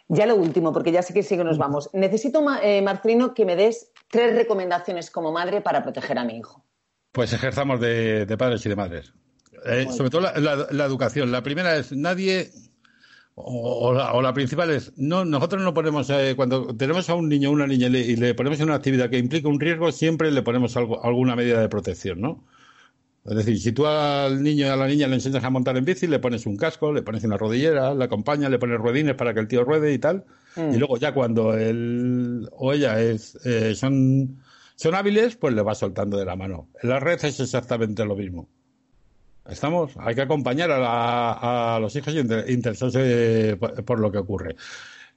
Ya 0.09 0.27
lo 0.27 0.37
último, 0.37 0.73
porque 0.73 0.93
ya 0.93 1.03
sé 1.03 1.15
que 1.15 1.23
sí 1.23 1.37
que 1.37 1.45
nos 1.45 1.57
vamos. 1.57 1.89
Necesito, 1.95 2.45
eh, 2.63 2.83
Marcelino, 2.83 3.33
que 3.33 3.47
me 3.47 3.57
des 3.57 3.91
tres 4.11 4.35
recomendaciones 4.35 5.11
como 5.11 5.33
madre 5.33 5.61
para 5.61 5.83
proteger 5.83 6.19
a 6.19 6.25
mi 6.25 6.39
hijo. 6.39 6.65
Pues 7.13 7.33
ejerzamos 7.33 7.81
de, 7.81 8.27
de 8.27 8.37
padres 8.37 8.65
y 8.67 8.69
de 8.69 8.77
madres. 8.77 9.13
Eh, 9.67 9.87
sobre 9.91 10.11
todo 10.11 10.21
la, 10.23 10.33
la- 10.39 10.67
la 10.71 10.85
educación. 10.85 11.31
La 11.33 11.43
primera 11.43 11.77
es 11.77 11.93
nadie, 11.93 12.51
o, 13.35 13.89
o 13.89 13.93
la, 13.95 14.13
o 14.15 14.23
la 14.23 14.33
principal 14.33 14.71
es, 14.71 14.93
no, 14.97 15.25
nosotros 15.25 15.63
no 15.63 15.75
ponemos, 15.75 16.09
eh, 16.11 16.35
cuando 16.37 16.75
tenemos 16.77 17.09
a 17.11 17.15
un 17.15 17.29
niño 17.29 17.51
o 17.51 17.53
una 17.53 17.67
niña 17.67 17.87
y 17.89 17.91
le, 17.91 18.01
y 18.01 18.17
le 18.17 18.35
ponemos 18.35 18.59
en 18.61 18.67
una 18.67 18.77
actividad 18.77 19.11
que 19.11 19.19
implica 19.19 19.49
un 19.49 19.61
riesgo, 19.61 19.93
siempre 19.93 20.31
le 20.31 20.43
ponemos 20.43 20.77
algo, 20.77 21.05
alguna 21.05 21.37
medida 21.37 21.61
de 21.61 21.69
protección, 21.69 22.21
¿no? 22.21 22.45
Es 23.31 23.37
decir, 23.37 23.61
si 23.61 23.71
tú 23.73 23.87
al 23.87 24.43
niño 24.43 24.67
y 24.67 24.69
a 24.69 24.77
la 24.77 24.89
niña 24.89 25.07
le 25.07 25.15
enseñas 25.15 25.45
a 25.45 25.51
montar 25.51 25.77
en 25.77 25.85
bici, 25.85 26.07
le 26.09 26.19
pones 26.19 26.47
un 26.47 26.57
casco, 26.57 26.93
le 26.93 27.03
pones 27.03 27.23
una 27.23 27.37
rodillera, 27.37 27.95
le 27.95 28.05
acompañas, 28.05 28.51
le 28.51 28.59
pones 28.59 28.79
ruedines 28.79 29.15
para 29.15 29.33
que 29.33 29.39
el 29.41 29.47
tío 29.49 29.63
ruede 29.65 29.93
y 29.93 29.99
tal. 30.01 30.25
Mm. 30.57 30.75
Y 30.75 30.79
luego 30.79 30.97
ya 30.99 31.15
cuando 31.15 31.57
él 31.57 32.49
o 32.53 32.73
ella 32.73 33.01
es, 33.01 33.39
eh, 33.47 33.75
son, 33.77 34.43
son 34.75 34.95
hábiles, 34.97 35.37
pues 35.37 35.55
le 35.55 35.63
vas 35.63 35.79
soltando 35.79 36.19
de 36.19 36.25
la 36.25 36.35
mano. 36.35 36.69
En 36.83 36.89
la 36.91 36.99
red 36.99 37.25
es 37.25 37.39
exactamente 37.39 38.05
lo 38.05 38.17
mismo. 38.17 38.49
Estamos, 39.49 39.93
hay 39.99 40.15
que 40.17 40.23
acompañar 40.23 40.71
a, 40.73 40.79
la- 40.79 41.77
a 41.77 41.81
los 41.81 41.95
hijos 41.97 42.13
y 42.15 42.19
inter- 42.19 42.51
interesarse 42.51 43.57
por, 43.61 43.85
por 43.85 44.01
lo 44.01 44.11
que 44.13 44.19
ocurre. 44.19 44.57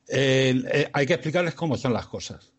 Eh, 0.07 0.63
eh, 0.71 0.89
hay 0.93 1.05
que 1.07 1.13
explicarles 1.15 1.55
cómo 1.55 1.77
son 1.77 1.93
las 1.93 2.05
cosas. 2.07 2.52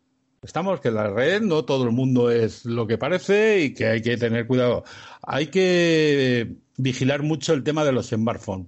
Estamos 0.45 0.79
que 0.79 0.89
en 0.89 0.95
la 0.95 1.09
red 1.09 1.41
no 1.41 1.65
todo 1.65 1.85
el 1.85 1.91
mundo 1.91 2.29
es 2.29 2.65
lo 2.65 2.85
que 2.85 2.99
parece 2.99 3.63
y 3.63 3.73
que 3.73 3.87
hay 3.87 4.01
que 4.01 4.15
tener 4.15 4.45
cuidado. 4.45 4.83
Hay 5.23 5.47
que 5.47 6.55
vigilar 6.77 7.23
mucho 7.23 7.53
el 7.53 7.63
tema 7.63 7.83
de 7.83 7.91
los 7.91 8.09
smartphones. 8.09 8.67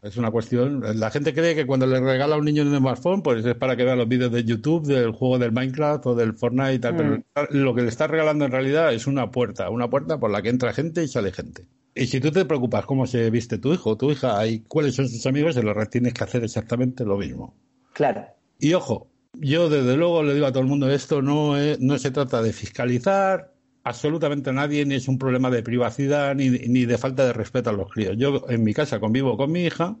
Es 0.00 0.16
una 0.16 0.30
cuestión. 0.30 0.80
La 1.00 1.10
gente 1.10 1.34
cree 1.34 1.56
que 1.56 1.66
cuando 1.66 1.84
le 1.84 1.98
regala 1.98 2.36
a 2.36 2.38
un 2.38 2.44
niño 2.44 2.62
un 2.62 2.76
smartphone, 2.76 3.20
pues 3.20 3.44
es 3.44 3.56
para 3.56 3.76
que 3.76 3.82
vea 3.82 3.96
los 3.96 4.06
vídeos 4.06 4.30
de 4.30 4.44
YouTube, 4.44 4.86
del 4.86 5.10
juego 5.10 5.40
del 5.40 5.50
Minecraft 5.50 6.06
o 6.06 6.14
del 6.14 6.34
Fortnite 6.34 6.74
y 6.74 6.78
tal. 6.78 6.96
Pero 6.96 7.48
lo 7.50 7.74
que 7.74 7.82
le 7.82 7.88
está 7.88 8.06
regalando 8.06 8.44
en 8.44 8.52
realidad 8.52 8.94
es 8.94 9.08
una 9.08 9.32
puerta, 9.32 9.70
una 9.70 9.90
puerta 9.90 10.20
por 10.20 10.30
la 10.30 10.40
que 10.40 10.50
entra 10.50 10.72
gente 10.72 11.02
y 11.02 11.08
sale 11.08 11.32
gente. 11.32 11.66
Y 11.96 12.06
si 12.06 12.20
tú 12.20 12.30
te 12.30 12.44
preocupas 12.44 12.86
cómo 12.86 13.08
se 13.08 13.28
viste 13.30 13.58
tu 13.58 13.72
hijo 13.74 13.90
o 13.90 13.96
tu 13.96 14.12
hija 14.12 14.46
y 14.46 14.60
cuáles 14.60 14.94
son 14.94 15.08
sus 15.08 15.26
amigos, 15.26 15.56
en 15.56 15.66
la 15.66 15.74
red 15.74 15.88
tienes 15.88 16.14
que 16.14 16.22
hacer 16.22 16.44
exactamente 16.44 17.04
lo 17.04 17.18
mismo. 17.18 17.56
Claro. 17.92 18.24
Y 18.60 18.74
ojo, 18.74 19.08
yo 19.34 19.68
desde 19.68 19.96
luego 19.96 20.22
le 20.22 20.34
digo 20.34 20.46
a 20.46 20.52
todo 20.52 20.62
el 20.62 20.68
mundo, 20.68 20.90
esto 20.90 21.22
no, 21.22 21.56
es- 21.56 21.80
no 21.80 21.98
se 21.98 22.10
trata 22.10 22.42
de 22.42 22.52
fiscalizar 22.52 23.52
absolutamente 23.84 24.50
a 24.50 24.52
nadie, 24.52 24.84
ni 24.84 24.96
es 24.96 25.08
un 25.08 25.18
problema 25.18 25.50
de 25.50 25.62
privacidad, 25.62 26.34
ni, 26.34 26.50
ni 26.50 26.84
de 26.84 26.98
falta 26.98 27.24
de 27.26 27.32
respeto 27.32 27.70
a 27.70 27.72
los 27.72 27.90
críos. 27.90 28.16
Yo 28.18 28.44
en 28.48 28.62
mi 28.64 28.74
casa 28.74 29.00
convivo 29.00 29.36
con 29.36 29.50
mi 29.52 29.64
hija 29.64 29.96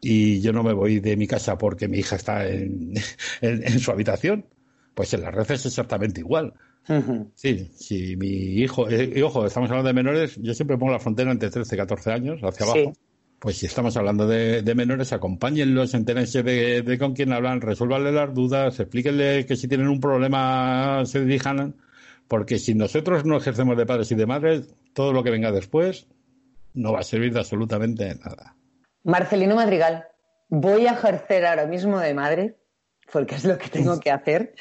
y 0.00 0.40
yo 0.40 0.52
no 0.52 0.62
me 0.62 0.72
voy 0.72 1.00
de 1.00 1.16
mi 1.16 1.26
casa 1.26 1.58
porque 1.58 1.88
mi 1.88 1.98
hija 1.98 2.16
está 2.16 2.46
en, 2.48 2.92
en- 3.40 3.62
en 3.66 3.78
su 3.80 3.90
habitación. 3.90 4.46
Pues 4.94 5.14
en 5.14 5.22
la 5.22 5.30
red 5.30 5.50
es 5.50 5.64
exactamente 5.64 6.20
igual. 6.20 6.52
Sí, 7.34 7.70
si 7.76 8.16
mi 8.16 8.26
hijo, 8.28 8.88
eh, 8.90 9.10
y 9.16 9.22
ojo, 9.22 9.46
estamos 9.46 9.70
hablando 9.70 9.88
de 9.88 9.94
menores, 9.94 10.36
yo 10.42 10.52
siempre 10.52 10.76
pongo 10.76 10.92
la 10.92 10.98
frontera 10.98 11.32
entre 11.32 11.48
13 11.48 11.74
y 11.74 11.78
14 11.78 12.12
años, 12.12 12.40
hacia 12.42 12.66
Sí. 12.66 12.92
Pues 13.42 13.58
si 13.58 13.66
estamos 13.66 13.96
hablando 13.96 14.28
de, 14.28 14.62
de 14.62 14.74
menores, 14.76 15.12
acompáñenlos, 15.12 15.94
entérense 15.94 16.44
de, 16.44 16.82
de 16.82 16.96
con 16.96 17.12
quién 17.12 17.32
hablan, 17.32 17.60
resuélvanle 17.60 18.12
las 18.12 18.32
dudas, 18.32 18.78
explíquenle 18.78 19.46
que 19.46 19.56
si 19.56 19.66
tienen 19.66 19.88
un 19.88 19.98
problema 19.98 21.02
se 21.06 21.24
dirijan, 21.24 21.74
porque 22.28 22.60
si 22.60 22.76
nosotros 22.76 23.24
no 23.24 23.36
ejercemos 23.36 23.76
de 23.76 23.84
padres 23.84 24.12
y 24.12 24.14
de 24.14 24.26
madres, 24.26 24.72
todo 24.92 25.12
lo 25.12 25.24
que 25.24 25.32
venga 25.32 25.50
después 25.50 26.06
no 26.74 26.92
va 26.92 27.00
a 27.00 27.02
servir 27.02 27.32
de 27.32 27.40
absolutamente 27.40 28.14
nada. 28.14 28.54
Marcelino 29.02 29.56
Madrigal, 29.56 30.04
voy 30.48 30.86
a 30.86 30.92
ejercer 30.92 31.44
ahora 31.44 31.66
mismo 31.66 31.98
de 31.98 32.14
madre, 32.14 32.58
porque 33.12 33.34
es 33.34 33.44
lo 33.44 33.58
que 33.58 33.68
tengo 33.70 33.98
que 33.98 34.12
hacer. 34.12 34.54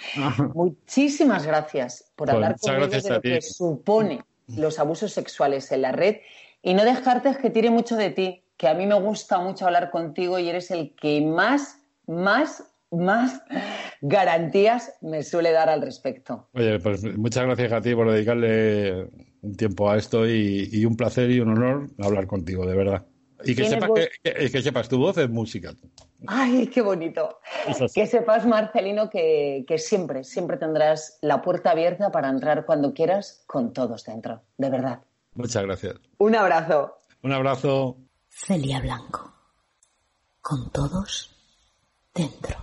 Muchísimas 0.56 1.46
gracias 1.46 2.12
por 2.16 2.26
Pues 2.26 2.34
hablar 2.34 2.52
muchas 2.54 2.76
conmigo 2.76 2.88
de 2.88 3.10
lo 3.14 3.22
que 3.22 3.42
supone 3.44 4.24
los 4.48 4.80
abusos 4.80 5.14
sexuales 5.14 5.72
en 5.72 5.84
la 5.84 5.92
red 5.92 6.16
y 6.64 6.74
no 6.74 6.84
dejarte 6.84 7.38
que 7.38 7.52
tire 7.52 7.70
mucho 7.70 7.96
de 7.96 8.10
ti, 8.10 8.41
que 8.62 8.68
a 8.68 8.76
mí 8.76 8.86
me 8.86 8.94
gusta 8.94 9.40
mucho 9.40 9.66
hablar 9.66 9.90
contigo 9.90 10.38
y 10.38 10.48
eres 10.48 10.70
el 10.70 10.94
que 10.96 11.20
más, 11.20 11.80
más, 12.06 12.64
más 12.92 13.42
garantías 14.02 14.94
me 15.02 15.24
suele 15.24 15.52
dar 15.52 15.68
al 15.68 15.82
respecto. 15.82 16.48
Oye, 16.54 16.78
pues 16.80 17.04
muchas 17.18 17.46
gracias 17.48 17.72
a 17.72 17.82
ti 17.82 17.96
por 17.96 18.12
dedicarle 18.12 19.10
un 19.42 19.56
tiempo 19.58 19.90
a 19.90 19.98
esto 19.98 20.28
y, 20.30 20.70
y 20.72 20.86
un 20.86 20.96
placer 20.96 21.32
y 21.32 21.40
un 21.40 21.50
honor 21.50 21.88
hablar 21.98 22.28
contigo, 22.28 22.68
de 22.68 22.76
verdad. 22.76 23.04
Y 23.44 23.56
que 23.56 23.66
sepas 23.66 23.90
que, 23.96 24.10
que- 24.32 24.52
que 24.52 24.62
sepas, 24.62 24.88
tu 24.88 25.00
voz 25.00 25.18
es 25.18 25.28
música. 25.28 25.74
¡Ay, 26.28 26.68
qué 26.68 26.82
bonito! 26.84 27.40
Que 27.96 28.06
sepas, 28.06 28.46
Marcelino, 28.46 29.10
que, 29.10 29.66
que 29.68 29.80
siempre, 29.80 30.24
siempre 30.24 30.58
tendrás 30.58 31.18
la 31.24 31.42
puerta 31.42 31.72
abierta 31.72 32.12
para 32.12 32.30
entrar 32.30 32.68
cuando 32.68 32.94
quieras 32.94 33.44
con 33.48 33.74
todos 33.74 34.04
dentro, 34.06 34.44
de 34.60 34.70
verdad. 34.70 35.00
Muchas 35.34 35.64
gracias. 35.64 35.96
Un 36.20 36.36
abrazo. 36.36 36.96
Un 37.24 37.32
abrazo. 37.32 37.98
Celia 38.34 38.80
Blanco. 38.80 39.34
Con 40.42 40.72
todos 40.72 41.30
dentro. 42.14 42.58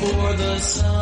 For 0.00 0.36
the 0.36 0.58
summer. 0.60 0.99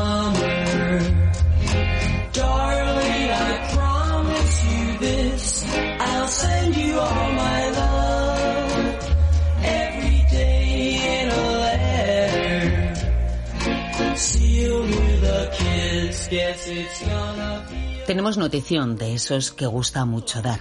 Tenemos 18.06 18.36
notición 18.36 18.96
de 18.96 19.14
esos 19.14 19.50
que 19.50 19.66
gusta 19.66 20.04
mucho 20.04 20.42
dar. 20.42 20.60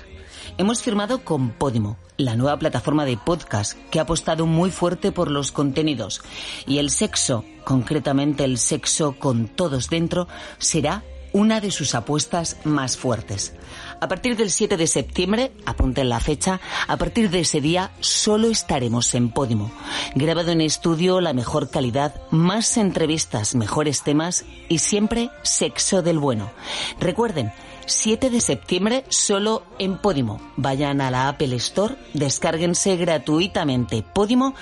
Hemos 0.57 0.81
firmado 0.81 1.25
con 1.25 1.49
Podimo, 1.49 1.97
la 2.15 2.37
nueva 2.37 2.57
plataforma 2.57 3.03
de 3.03 3.17
podcast 3.17 3.77
que 3.91 3.99
ha 3.99 4.03
apostado 4.03 4.45
muy 4.45 4.71
fuerte 4.71 5.11
por 5.11 5.29
los 5.29 5.51
contenidos. 5.51 6.21
Y 6.65 6.77
el 6.77 6.89
sexo, 6.89 7.43
concretamente 7.65 8.45
el 8.45 8.57
sexo 8.57 9.17
con 9.19 9.49
todos 9.49 9.89
dentro, 9.89 10.29
será 10.57 11.03
una 11.33 11.59
de 11.59 11.71
sus 11.71 11.95
apuestas 11.95 12.57
más 12.63 12.95
fuertes. 12.95 13.53
A 13.99 14.07
partir 14.07 14.35
del 14.37 14.51
7 14.51 14.77
de 14.77 14.85
septiembre, 14.85 15.51
apunten 15.65 16.09
la 16.09 16.19
fecha, 16.19 16.61
a 16.87 16.97
partir 16.97 17.31
de 17.31 17.39
ese 17.39 17.61
día 17.61 17.91
solo 17.99 18.49
estaremos 18.49 19.15
en 19.15 19.29
Podimo. 19.29 19.71
Grabado 20.13 20.51
en 20.51 20.61
estudio, 20.61 21.19
la 21.19 21.33
mejor 21.33 21.71
calidad, 21.71 22.13
más 22.29 22.77
entrevistas, 22.77 23.55
mejores 23.55 24.03
temas 24.03 24.45
y 24.69 24.79
siempre 24.79 25.31
sexo 25.41 26.03
del 26.03 26.19
bueno. 26.19 26.51
Recuerden, 26.99 27.51
7 27.87 28.29
de 28.29 28.41
septiembre 28.41 29.05
solo 29.09 29.63
en 29.79 29.97
Podimo. 29.97 30.39
Vayan 30.57 31.01
a 31.01 31.09
la 31.09 31.29
Apple 31.29 31.55
Store, 31.55 31.95
descárguense 32.13 32.97
gratuitamente 32.97 34.03
Podimo 34.03 34.53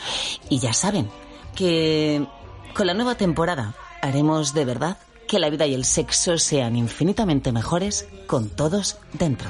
y 0.50 0.60
ya 0.60 0.72
saben 0.72 1.10
que 1.56 2.26
con 2.74 2.88
la 2.88 2.94
nueva 2.94 3.16
temporada 3.16 3.74
haremos 4.02 4.54
de 4.54 4.66
verdad 4.66 4.98
que 5.36 5.40
la 5.42 5.50
vida 5.50 5.68
y 5.68 5.74
el 5.74 5.84
sexo 5.84 6.38
sean 6.38 6.78
infinitamente 6.78 7.52
mejores 7.52 8.08
con 8.26 8.48
todos 8.48 8.96
dentro. 9.12 9.50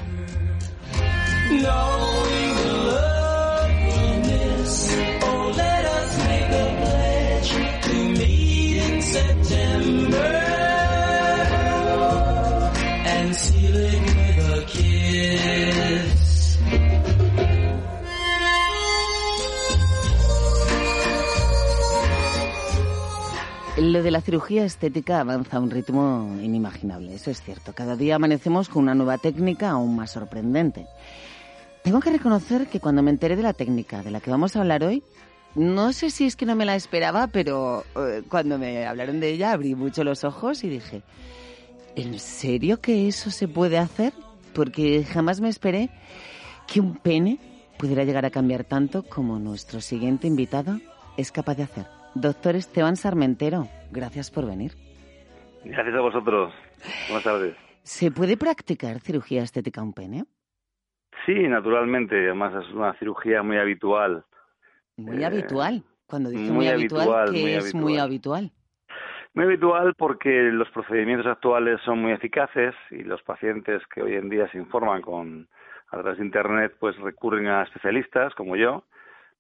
Lo 23.96 24.04
de 24.04 24.12
la 24.12 24.20
cirugía 24.20 24.66
estética 24.66 25.22
avanza 25.22 25.56
a 25.56 25.62
un 25.62 25.72
ritmo 25.72 26.38
inimaginable, 26.42 27.16
eso 27.16 27.32
es 27.32 27.42
cierto. 27.42 27.72
Cada 27.74 27.96
día 27.96 28.18
amanecemos 28.18 28.68
con 28.68 28.84
una 28.84 28.94
nueva 28.94 29.18
técnica 29.18 29.70
aún 29.70 29.96
más 29.96 30.12
sorprendente. 30.12 30.86
Tengo 31.82 32.02
que 32.02 32.10
reconocer 32.10 32.68
que 32.68 32.82
cuando 32.82 33.02
me 33.02 33.12
enteré 33.12 33.38
de 33.38 33.44
la 33.44 33.54
técnica 33.54 34.04
de 34.04 34.12
la 34.12 34.20
que 34.20 34.30
vamos 34.30 34.54
a 34.54 34.60
hablar 34.60 34.84
hoy, 34.84 35.02
no 35.56 35.94
sé 35.94 36.10
si 36.10 36.26
es 36.26 36.36
que 36.36 36.46
no 36.46 36.58
me 36.58 36.66
la 36.66 36.76
esperaba, 36.76 37.28
pero 37.28 37.86
eh, 37.96 38.22
cuando 38.28 38.58
me 38.58 38.86
hablaron 38.86 39.22
de 39.22 39.30
ella 39.30 39.54
abrí 39.54 39.76
mucho 39.76 40.04
los 40.04 40.26
ojos 40.26 40.66
y 40.66 40.68
dije, 40.68 41.02
¿en 41.96 42.20
serio 42.20 42.82
que 42.82 43.08
eso 43.08 43.32
se 43.32 43.48
puede 43.48 43.78
hacer? 43.78 44.12
Porque 44.54 45.06
jamás 45.06 45.40
me 45.40 45.48
esperé 45.48 45.90
que 46.68 46.82
un 46.82 46.98
pene 46.98 47.40
pudiera 47.78 48.04
llegar 48.04 48.26
a 48.26 48.30
cambiar 48.30 48.66
tanto 48.66 49.04
como 49.04 49.40
nuestro 49.40 49.80
siguiente 49.80 50.28
invitado 50.28 50.82
es 51.16 51.32
capaz 51.32 51.56
de 51.56 51.64
hacer. 51.64 51.95
Doctor 52.16 52.56
Esteban 52.56 52.96
Sarmentero, 52.96 53.68
gracias 53.92 54.32
por 54.32 54.46
venir. 54.46 54.72
Gracias 55.64 55.96
a 55.96 56.00
vosotros. 56.02 56.54
Buenas 57.10 57.24
tardes. 57.24 57.56
¿Se 57.84 58.10
puede 58.12 58.38
practicar 58.38 59.00
cirugía 59.00 59.44
estética 59.44 59.82
a 59.82 59.84
un 59.84 59.94
pene? 59.94 60.24
Sí, 61.26 61.34
naturalmente. 61.48 62.16
Además 62.16 62.54
es 62.64 62.74
una 62.74 62.94
cirugía 63.00 63.44
muy 63.44 63.58
habitual. 63.58 64.24
Muy 64.98 65.22
Eh, 65.22 65.26
habitual. 65.26 65.84
Cuando 66.08 66.30
dice 66.30 66.44
muy, 66.44 66.52
muy 66.52 66.68
habitual, 66.70 67.02
habitual, 67.02 67.34
que 67.34 67.42
muy 67.42 67.52
es 67.54 67.76
muy 67.76 67.98
habitual. 67.98 68.52
Muy 69.34 69.46
habitual 69.46 69.94
porque 69.98 70.30
los 70.54 70.70
procedimientos 70.70 71.28
actuales 71.28 71.82
son 71.84 72.02
muy 72.02 72.14
eficaces 72.14 72.74
y 72.92 73.04
los 73.04 73.22
pacientes 73.24 73.82
que 73.94 74.02
hoy 74.02 74.14
en 74.16 74.30
día 74.30 74.50
se 74.52 74.58
informan 74.58 75.02
con 75.02 75.50
a 75.92 75.98
través 76.00 76.20
de 76.20 76.26
internet 76.26 76.74
pues 76.80 76.96
recurren 76.98 77.48
a 77.48 77.64
especialistas 77.64 78.34
como 78.36 78.56
yo 78.56 78.84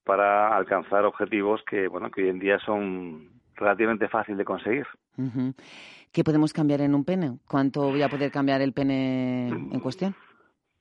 para 0.05 0.55
alcanzar 0.55 1.05
objetivos 1.05 1.61
que 1.69 1.87
bueno 1.87 2.09
que 2.11 2.23
hoy 2.23 2.29
en 2.29 2.39
día 2.39 2.59
son 2.59 3.29
relativamente 3.55 4.07
fácil 4.07 4.37
de 4.37 4.45
conseguir. 4.45 4.85
¿Qué 6.11 6.23
podemos 6.23 6.53
cambiar 6.53 6.81
en 6.81 6.95
un 6.95 7.03
pene? 7.03 7.39
¿Cuánto 7.47 7.89
voy 7.89 8.01
a 8.01 8.09
poder 8.09 8.31
cambiar 8.31 8.61
el 8.61 8.73
pene 8.73 9.47
en 9.49 9.79
cuestión? 9.79 10.15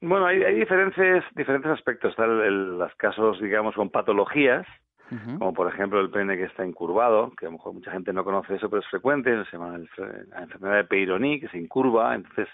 Bueno, 0.01 0.27
hay, 0.27 0.43
hay 0.43 0.57
diferentes 0.57 1.25
diferentes 1.35 1.71
aspectos. 1.71 2.11
Están 2.11 2.79
los 2.79 2.95
casos, 2.97 3.41
digamos, 3.41 3.75
con 3.75 3.91
patologías, 3.91 4.67
como 5.39 5.55
por 5.55 5.73
ejemplo 5.73 6.01
el 6.01 6.11
pene 6.11 6.37
que 6.37 6.45
está 6.45 6.67
incurvado, 6.67 7.33
que 7.39 7.47
a 7.47 7.49
lo 7.49 7.53
mejor 7.53 7.75
mucha 7.75 7.93
gente 7.93 8.13
no 8.13 8.25
conoce 8.25 8.57
eso, 8.57 8.69
pero 8.69 8.83
es 8.83 8.89
frecuente, 8.89 9.31
se 9.47 9.57
llama 9.57 9.77
el 9.77 9.89
la 10.31 10.43
enfermedad 10.43 10.77
de 10.77 10.85
Peyronie, 10.85 11.41
que 11.41 11.49
se 11.49 11.59
incurva, 11.59 12.15
entonces 12.15 12.49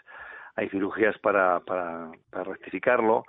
hay 0.57 0.69
cirugías 0.69 1.17
para, 1.19 1.61
para, 1.61 2.11
para 2.31 2.45
rectificarlo, 2.45 3.25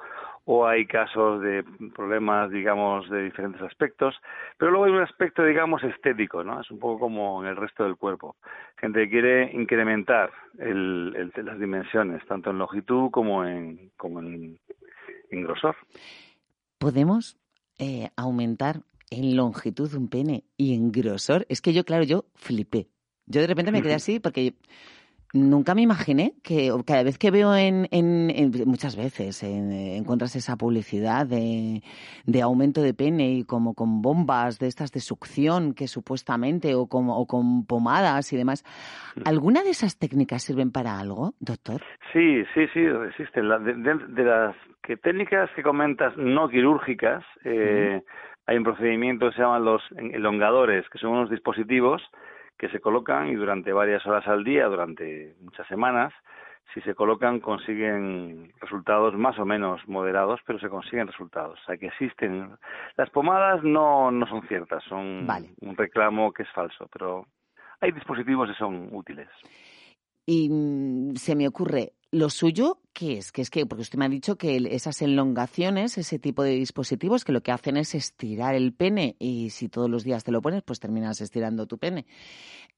o 0.45 0.65
hay 0.65 0.86
casos 0.88 1.41
de 1.41 1.63
problemas, 1.95 2.49
digamos, 2.51 3.10
de 3.10 3.23
diferentes 3.23 3.62
aspectos, 3.62 4.15
pero 4.58 4.71
luego 4.71 4.86
hay 4.86 4.91
un 4.91 5.01
aspecto, 5.01 5.43
digamos, 5.45 5.84
estético, 5.84 6.43
¿no? 6.43 6.60
Es 6.62 6.71
un 6.71 6.80
poco 6.80 6.99
como 6.99 7.43
en 7.43 7.49
el 7.49 7.56
resto 7.56 7.84
del 7.84 7.95
cuerpo. 7.95 8.36
Gente 8.77 9.04
que 9.04 9.10
quiere 9.10 9.51
incrementar 9.54 10.32
el, 10.58 11.32
el- 11.36 11.45
las 11.45 11.60
dimensiones, 11.60 12.25
tanto 12.25 12.49
en 12.49 12.58
longitud 12.58 13.12
como 13.12 13.45
en, 13.45 13.91
como 13.97 14.19
en, 14.19 14.60
en 15.30 15.43
grosor. 15.43 15.75
¿Podemos 16.77 17.38
eh, 17.77 18.10
aumentar 18.15 18.82
en 19.12 19.36
longitud 19.36 19.93
un 19.93 20.10
pene 20.10 20.43
y 20.58 20.73
en 20.73 20.91
grosor? 20.91 21.45
Es 21.49 21.62
que 21.62 21.73
yo, 21.73 21.84
claro, 21.84 22.04
yo 22.04 22.25
flipé. 22.36 22.88
Yo 23.27 23.41
de 23.41 23.47
repente 23.47 23.71
me 23.71 23.82
quedé 23.82 23.93
así 23.95 24.19
porque 24.19 24.56
nunca 25.34 25.76
me 25.76 25.82
imaginé 25.82 26.34
que 26.44 26.72
cada 26.86 27.04
vez 27.04 27.17
que 27.17 27.32
veo 27.32 27.56
en, 27.56 27.88
en- 27.91 28.30
en- 28.30 28.52
muchas 28.67 28.96
veces 28.96 29.44
en- 29.44 29.72
encuentras 29.72 30.36
esa 30.36 30.56
publicidad 30.58 31.26
de, 31.26 31.82
de 32.26 32.41
aumento 32.41 32.82
de 32.82 32.94
pene 32.94 33.32
y 33.32 33.44
como 33.44 33.74
con 33.74 34.02
bombas 34.02 34.60
de 34.60 34.67
estas 34.67 34.91
de 34.91 35.00
succión 35.00 35.74
que 35.74 35.88
supuestamente 35.88 36.76
o, 36.76 36.88
como, 36.88 37.17
o 37.17 37.26
con 37.28 37.65
pomadas 37.65 38.34
y 38.34 38.38
demás. 38.38 38.63
¿Alguna 39.26 39.63
de 39.63 39.70
esas 39.72 39.98
técnicas 39.98 40.44
sirven 40.44 40.72
para 40.72 41.00
algo, 41.00 41.34
doctor? 41.39 41.82
Sí, 42.13 42.44
sí, 42.54 42.67
sí, 42.74 42.80
existen. 43.08 43.48
La- 43.50 43.60
de, 43.60 43.74
de- 43.74 44.06
de 44.10 44.24
las 44.24 44.56
que 44.84 44.98
técnicas 44.98 45.50
que 45.56 45.63
comentas 45.63 46.15
no 46.17 46.50
quirúrgicas, 46.50 47.24
eh, 47.46 48.02
hay 48.48 48.58
un 48.58 48.63
procedimiento 48.63 49.30
que 49.30 49.36
se 49.36 49.41
llaman 49.44 49.63
los 49.63 49.82
elongadores, 49.96 50.84
que 50.89 50.98
son 50.98 51.12
unos 51.12 51.30
dispositivos 51.30 52.02
que 52.62 52.69
se 52.69 52.80
colocan 52.80 53.28
y 53.28 53.34
durante 53.34 53.74
varias 53.74 54.06
horas 54.06 54.28
al 54.28 54.43
día, 54.43 54.67
durante 54.67 55.34
muchas 55.41 55.65
semanas, 55.65 56.13
si 56.76 56.82
se 56.82 56.93
colocan 56.93 57.39
consiguen 57.39 58.54
resultados 58.62 59.15
más 59.15 59.39
o 59.39 59.45
menos 59.45 59.82
moderados, 59.88 60.39
pero 60.45 60.60
se 60.60 60.69
consiguen 60.69 61.08
resultados. 61.08 61.60
O 61.60 61.65
sea 61.65 61.78
que 61.78 61.88
existen. 61.88 62.56
Las 62.97 63.10
pomadas 63.10 63.63
no, 63.63 64.12
no 64.12 64.28
son 64.28 64.47
ciertas, 64.47 64.84
son 64.84 65.26
Vale. 65.26 65.50
un 65.62 65.76
reclamo 65.76 66.32
que 66.32 66.43
es 66.43 66.52
falso, 66.52 66.88
pero 66.93 67.26
hay 67.80 67.91
dispositivos 67.93 68.47
que 68.50 68.56
son 68.56 68.89
útiles. 68.91 69.28
Y 70.26 70.50
mm, 70.50 71.16
se 71.16 71.36
me 71.36 71.48
ocurre, 71.48 71.94
¿lo 72.12 72.30
suyo 72.30 72.80
qué 72.94 73.18
es? 73.18 73.32
Que 73.32 73.42
es 73.42 73.50
que, 73.50 73.66
porque 73.66 73.82
usted 73.82 73.98
me 73.98 74.06
ha 74.06 74.10
dicho 74.10 74.38
que 74.38 74.58
esas 74.72 75.02
elongaciones, 75.02 75.98
ese 75.98 76.20
tipo 76.20 76.44
de 76.44 76.52
dispositivos, 76.52 77.24
que 77.26 77.32
lo 77.32 77.42
que 77.42 77.52
hacen 77.52 77.78
es 77.78 77.96
estirar 77.96 78.56
el 78.56 78.74
pene 78.74 79.16
y 79.20 79.50
si 79.50 79.70
todos 79.70 79.90
los 79.90 80.04
días 80.04 80.24
te 80.24 80.32
lo 80.32 80.42
pones, 80.42 80.64
pues 80.64 80.80
terminas 80.80 81.22
estirando 81.22 81.68
tu 81.68 81.78
pene. 81.78 82.06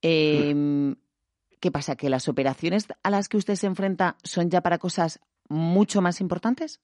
Eh, 0.02 0.96
¿Qué 1.64 1.72
pasa? 1.72 1.96
¿Que 1.96 2.10
las 2.10 2.28
operaciones 2.28 2.88
a 3.04 3.10
las 3.10 3.30
que 3.30 3.38
usted 3.38 3.56
se 3.56 3.68
enfrenta 3.68 4.18
son 4.22 4.50
ya 4.50 4.60
para 4.60 4.80
cosas 4.80 5.22
mucho 5.48 6.02
más 6.02 6.20
importantes? 6.20 6.82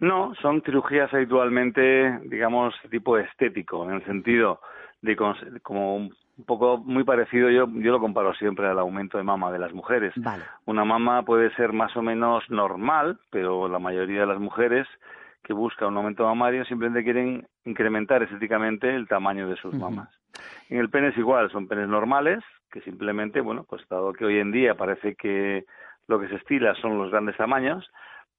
No, 0.00 0.34
son 0.40 0.62
cirugías 0.62 1.12
habitualmente, 1.12 2.18
digamos, 2.30 2.74
tipo 2.90 3.18
estético, 3.18 3.84
en 3.84 3.96
el 3.96 4.04
sentido 4.06 4.60
de 5.04 5.60
como 5.60 5.96
un 5.96 6.44
poco 6.44 6.78
muy 6.78 7.04
parecido, 7.04 7.48
yo, 7.50 7.68
yo 7.68 7.92
lo 7.92 8.00
comparo 8.00 8.34
siempre 8.34 8.66
al 8.66 8.78
aumento 8.78 9.18
de 9.18 9.24
mama 9.24 9.52
de 9.52 9.58
las 9.58 9.72
mujeres. 9.72 10.12
Vale. 10.16 10.42
Una 10.66 10.84
mama 10.84 11.22
puede 11.22 11.54
ser 11.54 11.72
más 11.72 11.96
o 11.96 12.02
menos 12.02 12.42
normal, 12.50 13.20
pero 13.30 13.68
la 13.68 13.78
mayoría 13.78 14.20
de 14.20 14.26
las 14.26 14.40
mujeres 14.40 14.88
que 15.44 15.52
buscan 15.52 15.88
un 15.88 15.98
aumento 15.98 16.24
mamario 16.24 16.64
simplemente 16.64 17.04
quieren 17.04 17.46
incrementar 17.64 18.22
estéticamente 18.22 18.94
el 18.94 19.06
tamaño 19.06 19.48
de 19.48 19.56
sus 19.56 19.74
mamas. 19.74 20.08
En 20.70 20.78
el 20.78 20.90
pene 20.90 21.08
es 21.08 21.18
igual, 21.18 21.50
son 21.50 21.68
penes 21.68 21.88
normales 21.88 22.42
que 22.72 22.80
simplemente, 22.80 23.40
bueno, 23.40 23.64
pues 23.68 23.86
dado 23.88 24.12
que 24.12 24.24
hoy 24.24 24.38
en 24.38 24.50
día 24.50 24.74
parece 24.74 25.14
que 25.14 25.64
lo 26.08 26.18
que 26.18 26.28
se 26.28 26.36
estila 26.36 26.74
son 26.76 26.98
los 26.98 27.10
grandes 27.10 27.36
tamaños, 27.36 27.88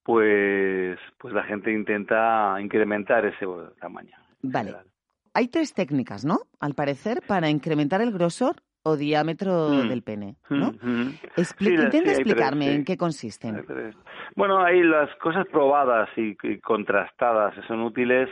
pues, 0.04 1.00
pues 1.18 1.34
la 1.34 1.44
gente 1.44 1.72
intenta 1.72 2.58
incrementar 2.60 3.26
ese 3.26 3.46
tamaño. 3.80 4.18
Vale. 4.42 4.72
general. 4.72 4.95
Hay 5.36 5.50
tres 5.50 5.74
técnicas, 5.74 6.24
¿no? 6.26 6.40
Al 6.60 6.74
parecer, 6.74 7.22
para 7.28 7.50
incrementar 7.50 8.02
el 8.02 8.12
grosor 8.12 8.56
o 8.84 8.96
diámetro 8.96 9.68
Mm. 9.84 9.90
del 9.90 10.02
pene, 10.02 10.36
¿no? 10.50 10.70
Ujú. 10.70 11.12
Expli- 11.36 11.68
Sí, 11.68 11.74
Intenta 11.74 11.92
sí, 11.92 11.98
hay 11.98 12.04
tres, 12.04 12.20
explicarme 12.20 12.66
sí. 12.66 12.72
en 12.72 12.86
qué 12.86 12.98
consisten. 12.98 13.66
Bueno, 14.36 14.64
ahí 14.64 14.82
las 14.82 15.14
cosas 15.18 15.46
probadas 15.48 16.10
y, 16.18 16.38
y 16.44 16.60
contrastadas 16.60 17.54
son 17.68 17.82
útiles. 17.82 18.30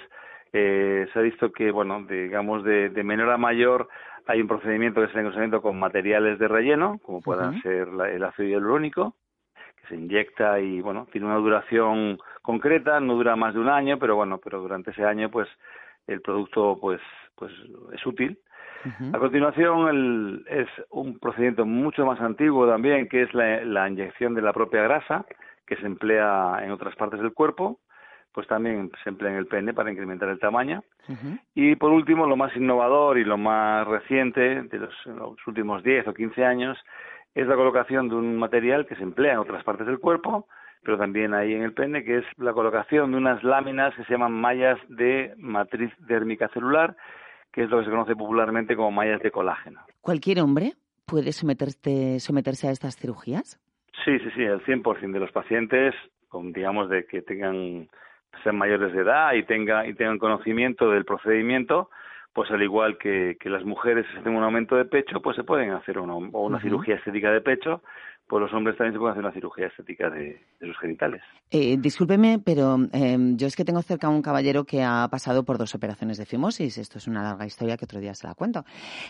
eh, 0.56 1.08
se 1.12 1.18
ha 1.20 1.22
visto 1.24 1.52
que, 1.52 1.72
bueno, 1.72 2.06
digamos, 2.08 2.64
de, 2.64 2.90
de 2.90 3.04
menor 3.04 3.32
a 3.32 3.38
mayor 3.38 3.90
hay 4.28 4.40
un 4.40 4.48
procedimiento 4.48 5.02
que 5.02 5.08
es 5.08 5.16
el 5.16 5.22
procedimiento 5.24 5.64
con 5.64 5.80
materiales 5.80 6.38
de 6.38 6.48
relleno, 6.48 7.00
como 7.04 7.22
puedan 7.22 7.60
ser 7.64 7.88
la- 7.88 8.12
el 8.12 8.24
ácido 8.24 8.48
hialurónico, 8.50 9.16
que 9.82 9.88
se 9.88 9.96
inyecta 9.96 10.60
y, 10.60 10.80
bueno, 10.80 11.08
tiene 11.12 11.26
una 11.26 11.38
duración 11.38 12.20
concreta, 12.44 13.00
no 13.00 13.16
dura 13.16 13.36
más 13.36 13.56
de 13.56 13.62
un 13.62 13.70
año, 13.70 13.98
pero 13.98 14.16
bueno, 14.16 14.38
pero 14.44 14.62
durante 14.62 14.92
ese 14.92 15.04
año, 15.04 15.32
pues, 15.32 15.48
el 16.08 16.22
producto, 16.22 16.78
pues, 16.80 17.02
pues 17.36 17.52
es 17.94 18.06
útil. 18.06 18.38
A 19.16 19.20
continuación 19.20 19.88
el- 19.88 20.46
es 20.50 20.68
un 20.90 21.18
procedimiento 21.20 21.66
mucho 21.66 22.06
más 22.06 22.20
antiguo 22.20 22.68
también, 22.68 23.08
que 23.08 23.22
es 23.24 23.34
la, 23.34 23.64
la 23.64 23.88
inyección 23.90 24.34
de 24.34 24.42
la 24.42 24.52
propia 24.54 24.84
grasa, 24.84 25.26
que 25.66 25.78
se 25.78 25.86
emplea 25.86 26.60
en 26.62 26.72
otras 26.72 26.94
partes 26.96 27.22
del 27.22 27.32
cuerpo, 27.34 27.80
pues 28.34 28.48
también 28.48 28.92
se 29.04 29.10
emplea 29.10 29.32
en 29.32 29.38
el 29.38 29.48
pene 29.48 29.74
para 29.74 29.92
incrementar 29.92 30.28
el 30.28 30.40
tamaño. 30.40 30.84
Y 31.56 31.76
por 31.78 31.92
último, 31.92 32.26
lo 32.28 32.36
más 32.36 32.54
innovador 32.58 33.18
y 33.18 33.24
lo 33.24 33.38
más 33.38 33.88
reciente 33.88 34.64
de 34.64 34.78
los, 34.80 35.06
los 35.06 35.48
últimos 35.48 35.84
10 35.84 36.08
o 36.08 36.14
15 36.14 36.44
años 36.44 36.78
es 37.36 37.48
la 37.48 37.56
colocación 37.56 38.10
de 38.10 38.16
un 38.16 38.36
material 38.38 38.86
que 38.86 38.96
se 38.96 39.04
emplea 39.04 39.34
en 39.34 39.40
otras 39.40 39.64
partes 39.64 39.88
del 39.88 40.00
cuerpo, 40.00 40.48
pero 40.84 40.98
también 40.98 41.34
ahí 41.34 41.54
en 41.54 41.64
el 41.64 41.74
pene, 41.74 42.04
que 42.04 42.20
es 42.20 42.26
la 42.38 42.54
colocación 42.54 43.12
de 43.12 43.18
unas 43.18 43.44
láminas 43.44 43.96
que 43.96 44.04
se 44.04 44.14
llaman 44.14 44.34
mallas 44.34 44.80
de 44.90 45.34
matriz 45.38 45.92
dérmica 46.00 46.48
celular, 46.50 46.96
que 47.52 47.64
es 47.64 47.70
lo 47.70 47.80
que 47.80 47.86
se 47.86 47.92
conoce 47.92 48.16
popularmente 48.16 48.76
como 48.76 48.92
mallas 48.92 49.22
de 49.22 49.32
colágeno. 49.32 49.82
¿Cualquier 50.02 50.42
hombre 50.42 50.74
puede 51.06 51.32
someterse, 51.32 52.20
someterse 52.20 52.68
a 52.68 52.72
estas 52.72 52.98
cirugías? 52.98 53.60
Sí, 54.04 54.18
sí, 54.20 54.30
sí, 54.36 54.42
el 54.42 54.64
100% 54.66 55.12
de 55.12 55.20
los 55.20 55.32
pacientes, 55.32 55.94
con, 56.28 56.52
digamos, 56.52 56.90
de 56.90 57.06
que 57.06 57.22
tengan 57.22 57.88
sean 58.44 58.58
mayores 58.58 58.94
de 58.94 59.02
edad 59.02 59.34
y, 59.34 59.44
tenga, 59.44 59.86
y 59.88 59.94
tengan 59.94 60.18
conocimiento 60.18 60.90
del 60.90 61.06
procedimiento, 61.06 61.90
pues 62.34 62.50
al 62.50 62.64
igual 62.64 62.98
que, 62.98 63.38
que 63.40 63.50
las 63.50 63.64
mujeres 63.64 64.08
tienen 64.12 64.36
un 64.36 64.44
aumento 64.44 64.76
de 64.76 64.86
pecho, 64.86 65.22
pues 65.22 65.36
se 65.36 65.44
pueden 65.44 65.72
hacer 65.72 66.00
una, 66.00 66.16
o 66.16 66.46
una 66.46 66.60
cirugía 66.62 66.96
estética 66.96 67.32
de 67.32 67.42
pecho, 67.42 67.84
pues 68.28 68.42
los 68.42 68.54
hombres 68.54 68.78
también 68.78 68.94
se 68.94 69.00
pueden 69.00 69.12
hacer 69.12 69.24
una 69.24 69.34
cirugía 69.34 69.68
estética 69.68 70.10
de, 70.10 70.42
de 70.60 70.68
sus 70.68 70.78
genitales. 70.80 71.22
Eh, 71.52 71.78
discúlpeme, 71.78 72.40
pero 72.44 72.78
eh, 72.94 73.18
yo 73.36 73.48
es 73.48 73.56
que 73.56 73.66
tengo 73.66 73.82
cerca 73.82 74.08
a 74.08 74.10
un 74.10 74.22
caballero 74.22 74.64
que 74.64 74.84
ha 74.84 75.08
pasado 75.12 75.44
por 75.44 75.58
dos 75.58 75.76
operaciones 75.76 76.18
de 76.18 76.26
fimosis. 76.26 76.78
Esto 76.78 76.98
es 76.98 77.08
una 77.08 77.22
larga 77.22 77.46
historia 77.46 77.78
que 77.78 77.86
otro 77.86 78.00
día 78.00 78.14
se 78.14 78.28
la 78.28 78.34
cuento. 78.34 78.64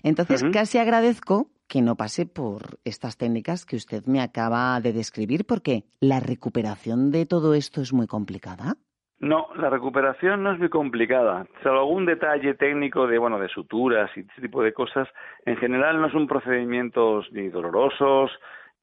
Entonces, 0.04 0.44
casi 0.52 0.78
agradezco 0.78 1.48
que 1.68 1.82
no 1.82 1.96
pase 1.96 2.26
por 2.26 2.80
estas 2.84 3.18
técnicas 3.18 3.66
que 3.66 3.76
usted 3.76 4.04
me 4.06 4.22
acaba 4.22 4.80
de 4.82 4.94
describir, 4.94 5.46
porque 5.46 5.86
la 6.00 6.20
recuperación 6.20 7.12
de 7.12 7.26
todo 7.26 7.54
esto 7.54 7.82
es 7.82 7.94
muy 7.94 8.08
complicada. 8.08 8.76
No, 9.20 9.48
la 9.56 9.70
recuperación 9.70 10.44
no 10.44 10.52
es 10.52 10.60
muy 10.60 10.68
complicada. 10.68 11.48
Salvo 11.64 11.80
algún 11.80 12.06
detalle 12.06 12.56
técnico 12.56 13.08
de, 13.08 13.18
bueno, 13.18 13.40
de 13.40 13.48
suturas 13.48 14.12
y 14.18 14.20
ese 14.20 14.42
tipo 14.42 14.62
de 14.62 14.74
cosas, 14.74 15.08
en 15.46 15.56
general 15.56 16.02
no 16.02 16.12
son 16.12 16.28
procedimientos 16.28 17.32
ni 17.32 17.48
dolorosos, 17.48 18.32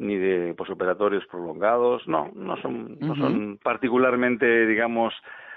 ni 0.01 0.17
de 0.17 0.55
posoperatorios 0.55 1.25
prolongados, 1.31 2.03
no, 2.09 2.31
no 2.35 2.57
son, 2.61 2.99
no 2.99 3.15
son 3.17 3.59
particularmente, 3.63 4.67
digamos, 4.67 5.13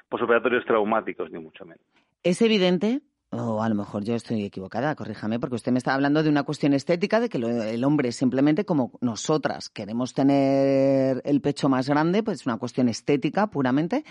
posoperatorios 0.10 0.66
traumáticos, 0.66 1.32
ni 1.32 1.40
mucho 1.40 1.64
menos. 1.66 1.82
Es 2.24 2.42
evidente, 2.42 3.02
o 3.32 3.64
a 3.64 3.70
lo 3.70 3.76
mejor 3.76 4.04
yo 4.04 4.16
estoy 4.16 4.44
equivocada, 4.44 4.96
corríjame, 4.96 5.40
porque 5.40 5.56
usted 5.56 5.72
me 5.72 5.78
está 5.78 5.94
hablando 5.94 6.22
de 6.24 6.30
una 6.30 6.44
cuestión 6.44 6.74
estética, 6.74 7.20
de 7.20 7.30
que 7.30 7.40
lo- 7.40 7.64
el 7.64 7.84
hombre 7.84 8.12
simplemente 8.12 8.66
como 8.66 8.92
nosotras 9.02 9.70
queremos 9.70 10.14
tener 10.14 11.22
el 11.26 11.42
pecho 11.42 11.70
más 11.70 11.88
grande, 11.90 12.22
pues 12.22 12.42
es 12.42 12.46
una 12.46 12.58
cuestión 12.58 12.90
estética 12.90 13.48
puramente, 13.48 14.04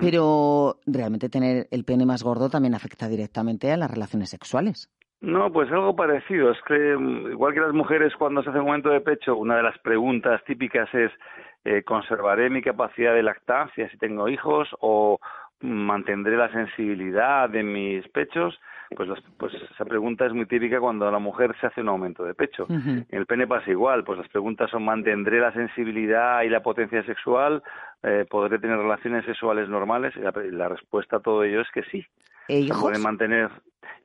pero 0.00 0.78
realmente 0.86 1.28
tener 1.28 1.68
el 1.70 1.84
pene 1.84 2.06
más 2.06 2.22
gordo 2.22 2.48
también 2.48 2.74
afecta 2.74 3.08
directamente 3.08 3.72
a 3.72 3.76
las 3.76 3.90
relaciones 3.90 4.30
sexuales. 4.30 4.90
No, 5.24 5.50
pues 5.52 5.70
algo 5.72 5.96
parecido. 5.96 6.50
Es 6.50 6.60
que 6.66 6.96
mm, 6.96 7.30
igual 7.32 7.54
que 7.54 7.60
las 7.60 7.72
mujeres 7.72 8.14
cuando 8.16 8.42
se 8.42 8.50
hace 8.50 8.58
un 8.58 8.66
momento 8.66 8.90
de 8.90 9.00
pecho, 9.00 9.36
una 9.36 9.56
de 9.56 9.62
las 9.62 9.78
preguntas 9.78 10.42
típicas 10.44 10.92
es 10.94 11.10
eh, 11.64 11.82
¿conservaré 11.82 12.50
mi 12.50 12.60
capacidad 12.60 13.14
de 13.14 13.22
lactancia 13.22 13.88
si 13.88 13.96
tengo 13.96 14.28
hijos 14.28 14.68
o 14.80 15.18
mantendré 15.60 16.36
la 16.36 16.50
sensibilidad 16.52 17.48
de 17.48 17.62
mis 17.62 18.06
pechos? 18.08 18.60
Pues, 18.94 19.08
las- 19.08 19.22
pues 19.38 19.54
esa 19.54 19.84
pregunta 19.86 20.26
es 20.26 20.32
muy 20.34 20.44
típica 20.46 20.78
cuando 20.78 21.10
la 21.10 21.18
mujer 21.18 21.56
se 21.60 21.66
hace 21.68 21.80
un 21.80 21.88
aumento 21.88 22.22
de 22.24 22.34
pecho. 22.34 22.66
En 22.68 23.06
el 23.10 23.26
pene 23.26 23.46
pasa 23.46 23.70
igual, 23.70 24.04
pues 24.04 24.18
las 24.18 24.28
preguntas 24.28 24.70
son 24.70 24.84
¿mantendré 24.84 25.40
la 25.40 25.52
sensibilidad 25.52 26.42
y 26.42 26.50
la 26.50 26.62
potencia 26.62 27.02
sexual? 27.04 27.62
Eh, 28.02 28.26
¿Podré 28.28 28.58
tener 28.58 28.76
relaciones 28.76 29.24
sexuales 29.24 29.68
normales? 29.70 30.14
Y 30.16 30.20
la, 30.20 30.32
la 30.52 30.68
respuesta 30.68 31.16
a 31.16 31.20
todo 31.20 31.42
ello 31.44 31.62
es 31.62 31.70
que 31.72 31.82
sí. 31.84 32.04
¿E 32.46 32.66
Se 32.68 32.74
pueden 32.74 33.00
mantener 33.02 33.48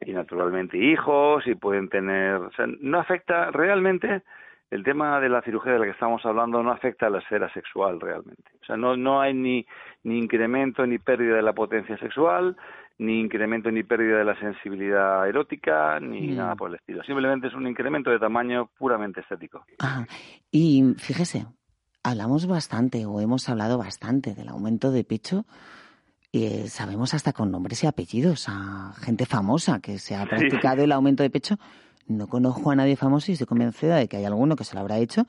y 0.05 0.13
naturalmente 0.13 0.77
hijos 0.77 1.45
y 1.47 1.55
pueden 1.55 1.89
tener, 1.89 2.35
o 2.35 2.51
sea, 2.51 2.65
no 2.79 2.99
afecta 2.99 3.51
realmente 3.51 4.23
el 4.71 4.83
tema 4.83 5.19
de 5.19 5.29
la 5.29 5.41
cirugía 5.41 5.73
de 5.73 5.79
la 5.79 5.85
que 5.85 5.91
estamos 5.91 6.23
hablando 6.25 6.61
no 6.61 6.71
afecta 6.71 7.07
a 7.07 7.09
la 7.09 7.19
esfera 7.19 7.51
sexual 7.53 7.99
realmente. 7.99 8.51
O 8.61 8.65
sea, 8.65 8.77
no 8.77 8.95
no 8.95 9.19
hay 9.19 9.33
ni 9.33 9.65
ni 10.03 10.17
incremento 10.19 10.85
ni 10.85 10.99
pérdida 10.99 11.35
de 11.35 11.41
la 11.41 11.53
potencia 11.53 11.97
sexual, 11.97 12.55
ni 12.99 13.19
incremento 13.19 13.71
ni 13.71 13.83
pérdida 13.83 14.17
de 14.19 14.25
la 14.25 14.39
sensibilidad 14.39 15.27
erótica, 15.27 15.99
ni 15.99 16.27
Mm. 16.31 16.35
nada 16.37 16.55
por 16.55 16.69
el 16.69 16.75
estilo. 16.75 17.03
Simplemente 17.03 17.47
es 17.47 17.53
un 17.53 17.67
incremento 17.67 18.09
de 18.11 18.19
tamaño 18.19 18.69
puramente 18.77 19.21
estético. 19.21 19.65
Y 20.51 20.83
fíjese, 20.97 21.45
hablamos 22.03 22.47
bastante 22.47 23.05
o 23.05 23.19
hemos 23.21 23.49
hablado 23.49 23.77
bastante 23.77 24.35
del 24.35 24.49
aumento 24.49 24.91
de 24.91 25.03
pecho. 25.03 25.45
Y 26.31 26.43
eh, 26.45 26.67
sabemos 26.69 27.13
hasta 27.15 27.33
con 27.33 27.49
nombres 27.51 27.83
y 27.83 27.87
apellidos 27.87 28.45
a 28.47 28.93
gente 29.01 29.25
famosa 29.25 29.79
que 29.79 29.97
se 29.97 30.15
ha 30.15 30.23
Sí. 30.23 30.29
practicado 30.29 30.83
el 30.83 30.91
aumento 30.91 31.23
de 31.23 31.29
pecho. 31.31 31.57
No 32.07 32.27
conozco 32.27 32.71
a 32.71 32.75
nadie 32.75 32.95
famoso 32.95 33.31
y 33.31 33.33
estoy 33.33 33.47
convencida 33.47 33.95
de 33.97 34.07
que 34.07 34.17
hay 34.17 34.25
alguno 34.25 34.55
que 34.55 34.63
se 34.63 34.73
lo 34.75 34.81
habrá 34.81 34.97
hecho. 34.99 35.25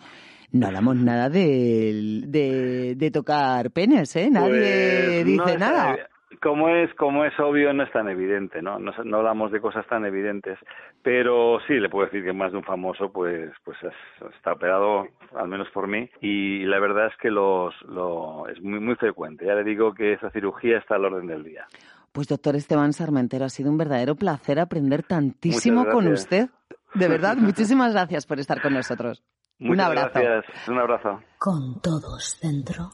No 0.52 0.66
hablamos 0.66 0.96
nada 0.96 1.28
de, 1.30 2.22
de, 2.26 2.94
de 2.96 3.10
tocar 3.10 3.70
penes, 3.70 4.14
¿eh? 4.16 4.28
Nadie 4.30 5.22
Pues, 5.22 5.26
dice 5.26 5.58
nada. 5.58 5.96
Como 6.40 6.68
es, 6.68 6.94
como 6.94 7.24
es 7.24 7.38
obvio, 7.40 7.72
no 7.72 7.82
es 7.82 7.90
tan 7.92 8.08
evidente, 8.08 8.62
¿no? 8.62 8.78
No, 8.78 8.92
no 9.04 9.16
hablamos 9.18 9.50
de 9.50 9.60
cosas 9.60 9.84
tan 9.88 10.04
evidentes, 10.06 10.58
pero 11.02 11.58
sí 11.66 11.74
le 11.74 11.88
puedo 11.88 12.06
decir 12.06 12.22
que 12.24 12.32
más 12.32 12.52
de 12.52 12.58
un 12.58 12.64
famoso, 12.64 13.10
pues, 13.10 13.50
pues 13.64 13.76
es- 13.82 14.32
está 14.36 14.52
operado, 14.52 15.06
al 15.36 15.48
menos 15.48 15.68
por 15.70 15.88
mí, 15.88 16.08
y 16.20 16.64
la 16.66 16.78
verdad 16.78 17.08
es 17.08 17.16
que 17.20 17.30
los, 17.30 17.74
lo, 17.82 18.46
es 18.48 18.60
muy, 18.62 18.78
muy 18.80 18.94
frecuente. 18.94 19.44
Ya 19.44 19.54
le 19.54 19.64
digo 19.64 19.92
que 19.92 20.12
esa 20.12 20.30
cirugía 20.30 20.78
está 20.78 20.94
al 20.94 21.04
orden 21.06 21.26
del 21.26 21.42
día. 21.42 21.66
Pues 22.12 22.28
doctor 22.28 22.54
Esteban 22.56 22.92
Sarmentero, 22.92 23.44
ha 23.44 23.48
sido 23.50 23.70
un 23.70 23.78
verdadero 23.78 24.14
placer 24.14 24.60
aprender 24.60 25.02
tantísimo 25.02 25.84
con 25.88 26.06
usted. 26.08 26.48
De 26.94 27.08
verdad, 27.08 27.36
muchísimas 27.38 27.92
gracias 27.92 28.26
por 28.26 28.38
estar 28.38 28.60
con 28.62 28.72
nosotros. 28.74 29.22
Muchas 29.58 29.74
un 29.74 29.80
abrazo. 29.98 30.20
gracias, 30.20 30.68
un 30.68 30.78
abrazo. 30.78 31.20
Con 31.38 31.80
todos 31.82 32.38
dentro. 32.40 32.90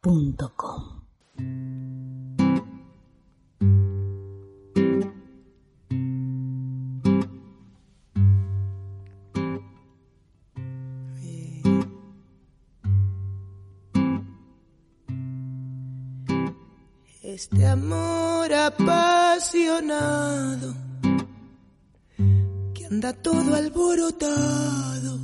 Punto 0.00 0.52
com. 0.56 2.13
Este 17.34 17.66
amor 17.66 18.52
apasionado 18.54 19.92
que 22.72 22.86
anda 22.86 23.12
todo 23.12 23.56
alborotado 23.56 25.18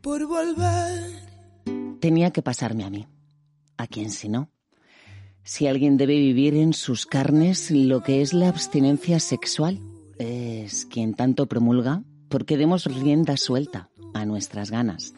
por 0.00 0.26
volver. 0.26 1.98
Tenía 2.00 2.30
que 2.30 2.40
pasarme 2.40 2.84
a 2.84 2.88
mí. 2.88 3.06
¿A 3.76 3.86
quién 3.86 4.10
si 4.10 4.30
no? 4.30 4.48
Si 5.42 5.66
alguien 5.66 5.98
debe 5.98 6.14
vivir 6.14 6.54
en 6.54 6.72
sus 6.72 7.04
carnes 7.04 7.70
lo 7.70 8.02
que 8.02 8.22
es 8.22 8.32
la 8.32 8.48
abstinencia 8.48 9.20
sexual, 9.20 9.80
es 10.18 10.86
quien 10.86 11.12
tanto 11.12 11.46
promulga 11.46 12.02
porque 12.30 12.56
demos 12.56 12.86
rienda 12.86 13.36
suelta 13.36 13.90
a 14.14 14.24
nuestras 14.24 14.70
ganas. 14.70 15.12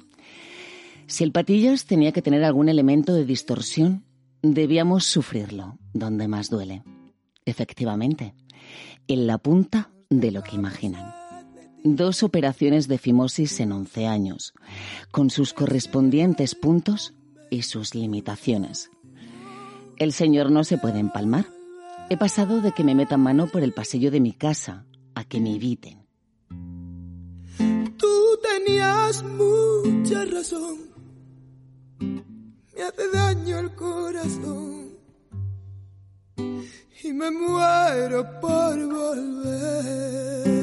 Si 1.09 1.23
el 1.23 1.31
patillas 1.31 1.87
tenía 1.87 2.11
que 2.11 2.23
tener 2.23 2.43
algún 2.43 2.69
elemento 2.69 3.15
de 3.15 3.25
distorsión, 3.25 4.05
debíamos 4.43 5.05
sufrirlo 5.05 5.79
donde 5.93 6.27
más 6.27 6.51
duele. 6.51 6.83
Efectivamente, 7.45 8.35
en 9.07 9.29
la 9.29 9.39
punta 9.39 9.91
de 10.11 10.33
lo 10.33 10.43
que 10.43 10.57
imaginan. 10.57 11.15
Dos 11.85 12.25
operaciones 12.25 12.89
de 12.89 12.99
fimosis 12.99 13.61
en 13.61 13.71
11 13.71 14.07
años, 14.07 14.53
con 15.13 15.31
sus 15.31 15.53
correspondientes 15.53 16.57
puntos 16.57 17.15
y 17.51 17.63
sus 17.63 17.95
limitaciones. 17.95 18.91
El 19.99 20.13
señor 20.13 20.51
no 20.51 20.65
se 20.65 20.77
puede 20.77 20.99
empalmar. 20.99 21.47
He 22.11 22.17
pasado 22.17 22.61
de 22.61 22.73
que 22.73 22.83
me 22.83 22.97
metan 22.97 23.21
mano 23.21 23.47
por 23.47 23.63
el 23.63 23.73
pasillo 23.73 24.11
de 24.11 24.21
mi 24.21 24.33
casa 24.33 24.85
a 25.15 25.23
que 25.25 25.41
me 25.41 25.55
eviten. 25.55 26.05
Tú 27.97 28.39
tenías 28.43 29.23
mucha 29.23 30.25
razón. 30.25 30.86
Me 31.99 32.83
hace 32.83 33.11
daño 33.13 33.59
el 33.59 33.75
corazón. 33.75 34.97
Y 37.03 37.13
me 37.13 37.31
muero 37.31 38.41
por 38.41 38.87
volver. 38.87 40.57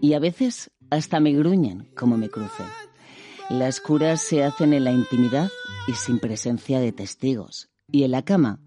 Y 0.00 0.12
a 0.14 0.18
veces 0.18 0.70
hasta 0.90 1.20
me 1.20 1.32
gruñen 1.32 1.90
como 1.94 2.16
me 2.16 2.28
cruce. 2.28 2.64
Las 3.50 3.80
curas 3.80 4.22
se 4.22 4.44
hacen 4.44 4.72
en 4.72 4.84
la 4.84 4.92
intimidad 4.92 5.50
y 5.86 5.92
sin 5.94 6.18
presencia 6.18 6.80
de 6.80 6.92
testigos. 6.92 7.68
Y 7.90 8.04
en 8.04 8.10
la 8.10 8.22
cama, 8.22 8.60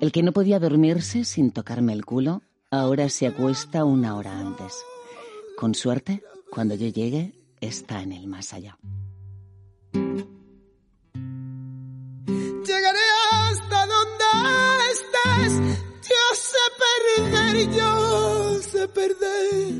el 0.00 0.12
que 0.12 0.22
no 0.22 0.32
podía 0.32 0.58
dormirse 0.58 1.24
sin 1.24 1.50
tocarme 1.50 1.92
el 1.92 2.04
culo, 2.04 2.42
ahora 2.70 3.08
se 3.08 3.26
acuesta 3.26 3.84
una 3.84 4.14
hora 4.16 4.38
antes. 4.38 4.74
Con 5.56 5.74
suerte, 5.74 6.22
cuando 6.50 6.74
yo 6.74 6.88
llegue, 6.88 7.32
está 7.60 8.02
en 8.02 8.12
el 8.12 8.26
más 8.26 8.52
allá. 8.52 8.78
Estés. 14.90 15.52
Yo 16.08 16.24
sé 16.34 16.64
perder, 16.82 17.70
yo 17.70 18.60
sé 18.62 18.88
perder. 18.88 19.72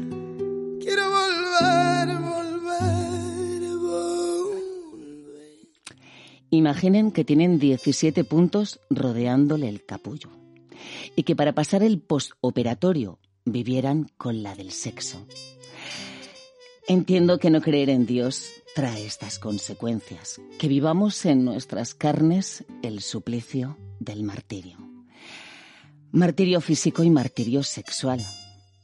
Quiero 0.81 1.11
volver, 1.11 2.07
volver, 2.21 3.61
volver. 3.79 4.37
Imaginen 6.51 7.11
que 7.12 7.25
tienen 7.25 7.59
17 7.59 8.25
puntos 8.25 8.81
rodeándole 8.90 9.69
el 9.69 9.85
capullo 9.85 10.31
y 11.14 11.23
que 11.25 11.37
para 11.37 11.55
pasar 11.55 11.83
el 11.83 12.01
postoperatorio 12.01 13.19
vivieran 13.45 14.11
con 14.16 14.42
la 14.42 14.55
del 14.55 14.73
sexo. 14.73 15.27
Entiendo 16.88 17.38
que 17.38 17.51
no 17.51 17.61
creer 17.61 17.90
en 17.90 18.07
Dios 18.07 18.49
trae 18.77 19.07
estas 19.07 19.39
consecuencias, 19.39 20.39
que 20.59 20.69
vivamos 20.69 21.25
en 21.25 21.47
nuestras 21.47 21.95
carnes 21.95 22.62
el 22.83 23.01
suplicio 23.01 23.79
del 24.01 24.23
martirio. 24.23 24.77
Martirio 26.12 26.61
físico 26.61 27.03
y 27.03 27.09
martirio 27.09 27.62
sexual. 27.62 28.23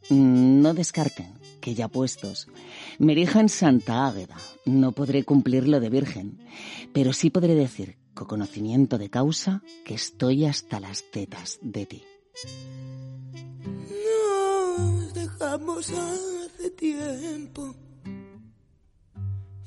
No 0.09 0.73
descarten 0.73 1.35
que 1.61 1.75
ya 1.75 1.89
puestos, 1.89 2.49
me 2.99 3.13
erija 3.13 3.47
Santa 3.49 4.09
Águeda. 4.09 4.39
No 4.65 4.93
podré 4.93 5.25
cumplir 5.25 5.69
lo 5.69 5.79
de 5.79 5.91
virgen, 5.91 6.39
pero 6.95 7.13
sí 7.13 7.29
podré 7.29 7.55
decir, 7.55 7.99
con 8.15 8.29
conocimiento 8.29 8.97
de 8.97 9.11
causa, 9.11 9.63
que 9.85 9.93
estoy 9.93 10.47
hasta 10.47 10.81
las 10.81 11.05
tetas 11.11 11.59
de 11.61 11.85
ti. 11.85 12.03
Nos 14.79 15.13
dejamos 15.13 15.91
hace 15.91 16.71
tiempo. 16.71 17.82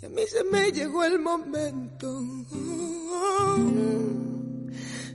Y 0.01 0.05
a 0.05 0.09
mí 0.09 0.21
se 0.27 0.43
me 0.45 0.71
llegó 0.71 1.03
el 1.03 1.19
momento 1.19 2.21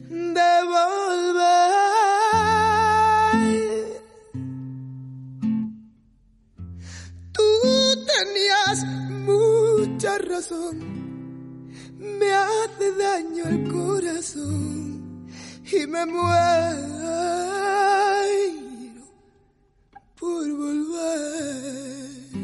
de 0.08 0.50
volver. 0.74 1.70
Tú 7.32 7.42
tenías 8.06 8.84
mucha 9.26 10.18
razón. 10.18 10.76
Me 11.98 12.32
hace 12.32 12.92
daño 12.98 13.44
el 13.44 13.70
corazón 13.70 15.28
y 15.70 15.86
me 15.86 16.06
muero 16.06 17.00
por 20.18 20.48
volver. 20.56 22.39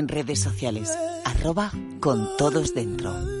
En 0.00 0.08
redes 0.08 0.40
sociales, 0.40 0.98
arroba 1.24 1.70
con 2.00 2.36
todos 2.36 2.74
dentro. 2.74 3.39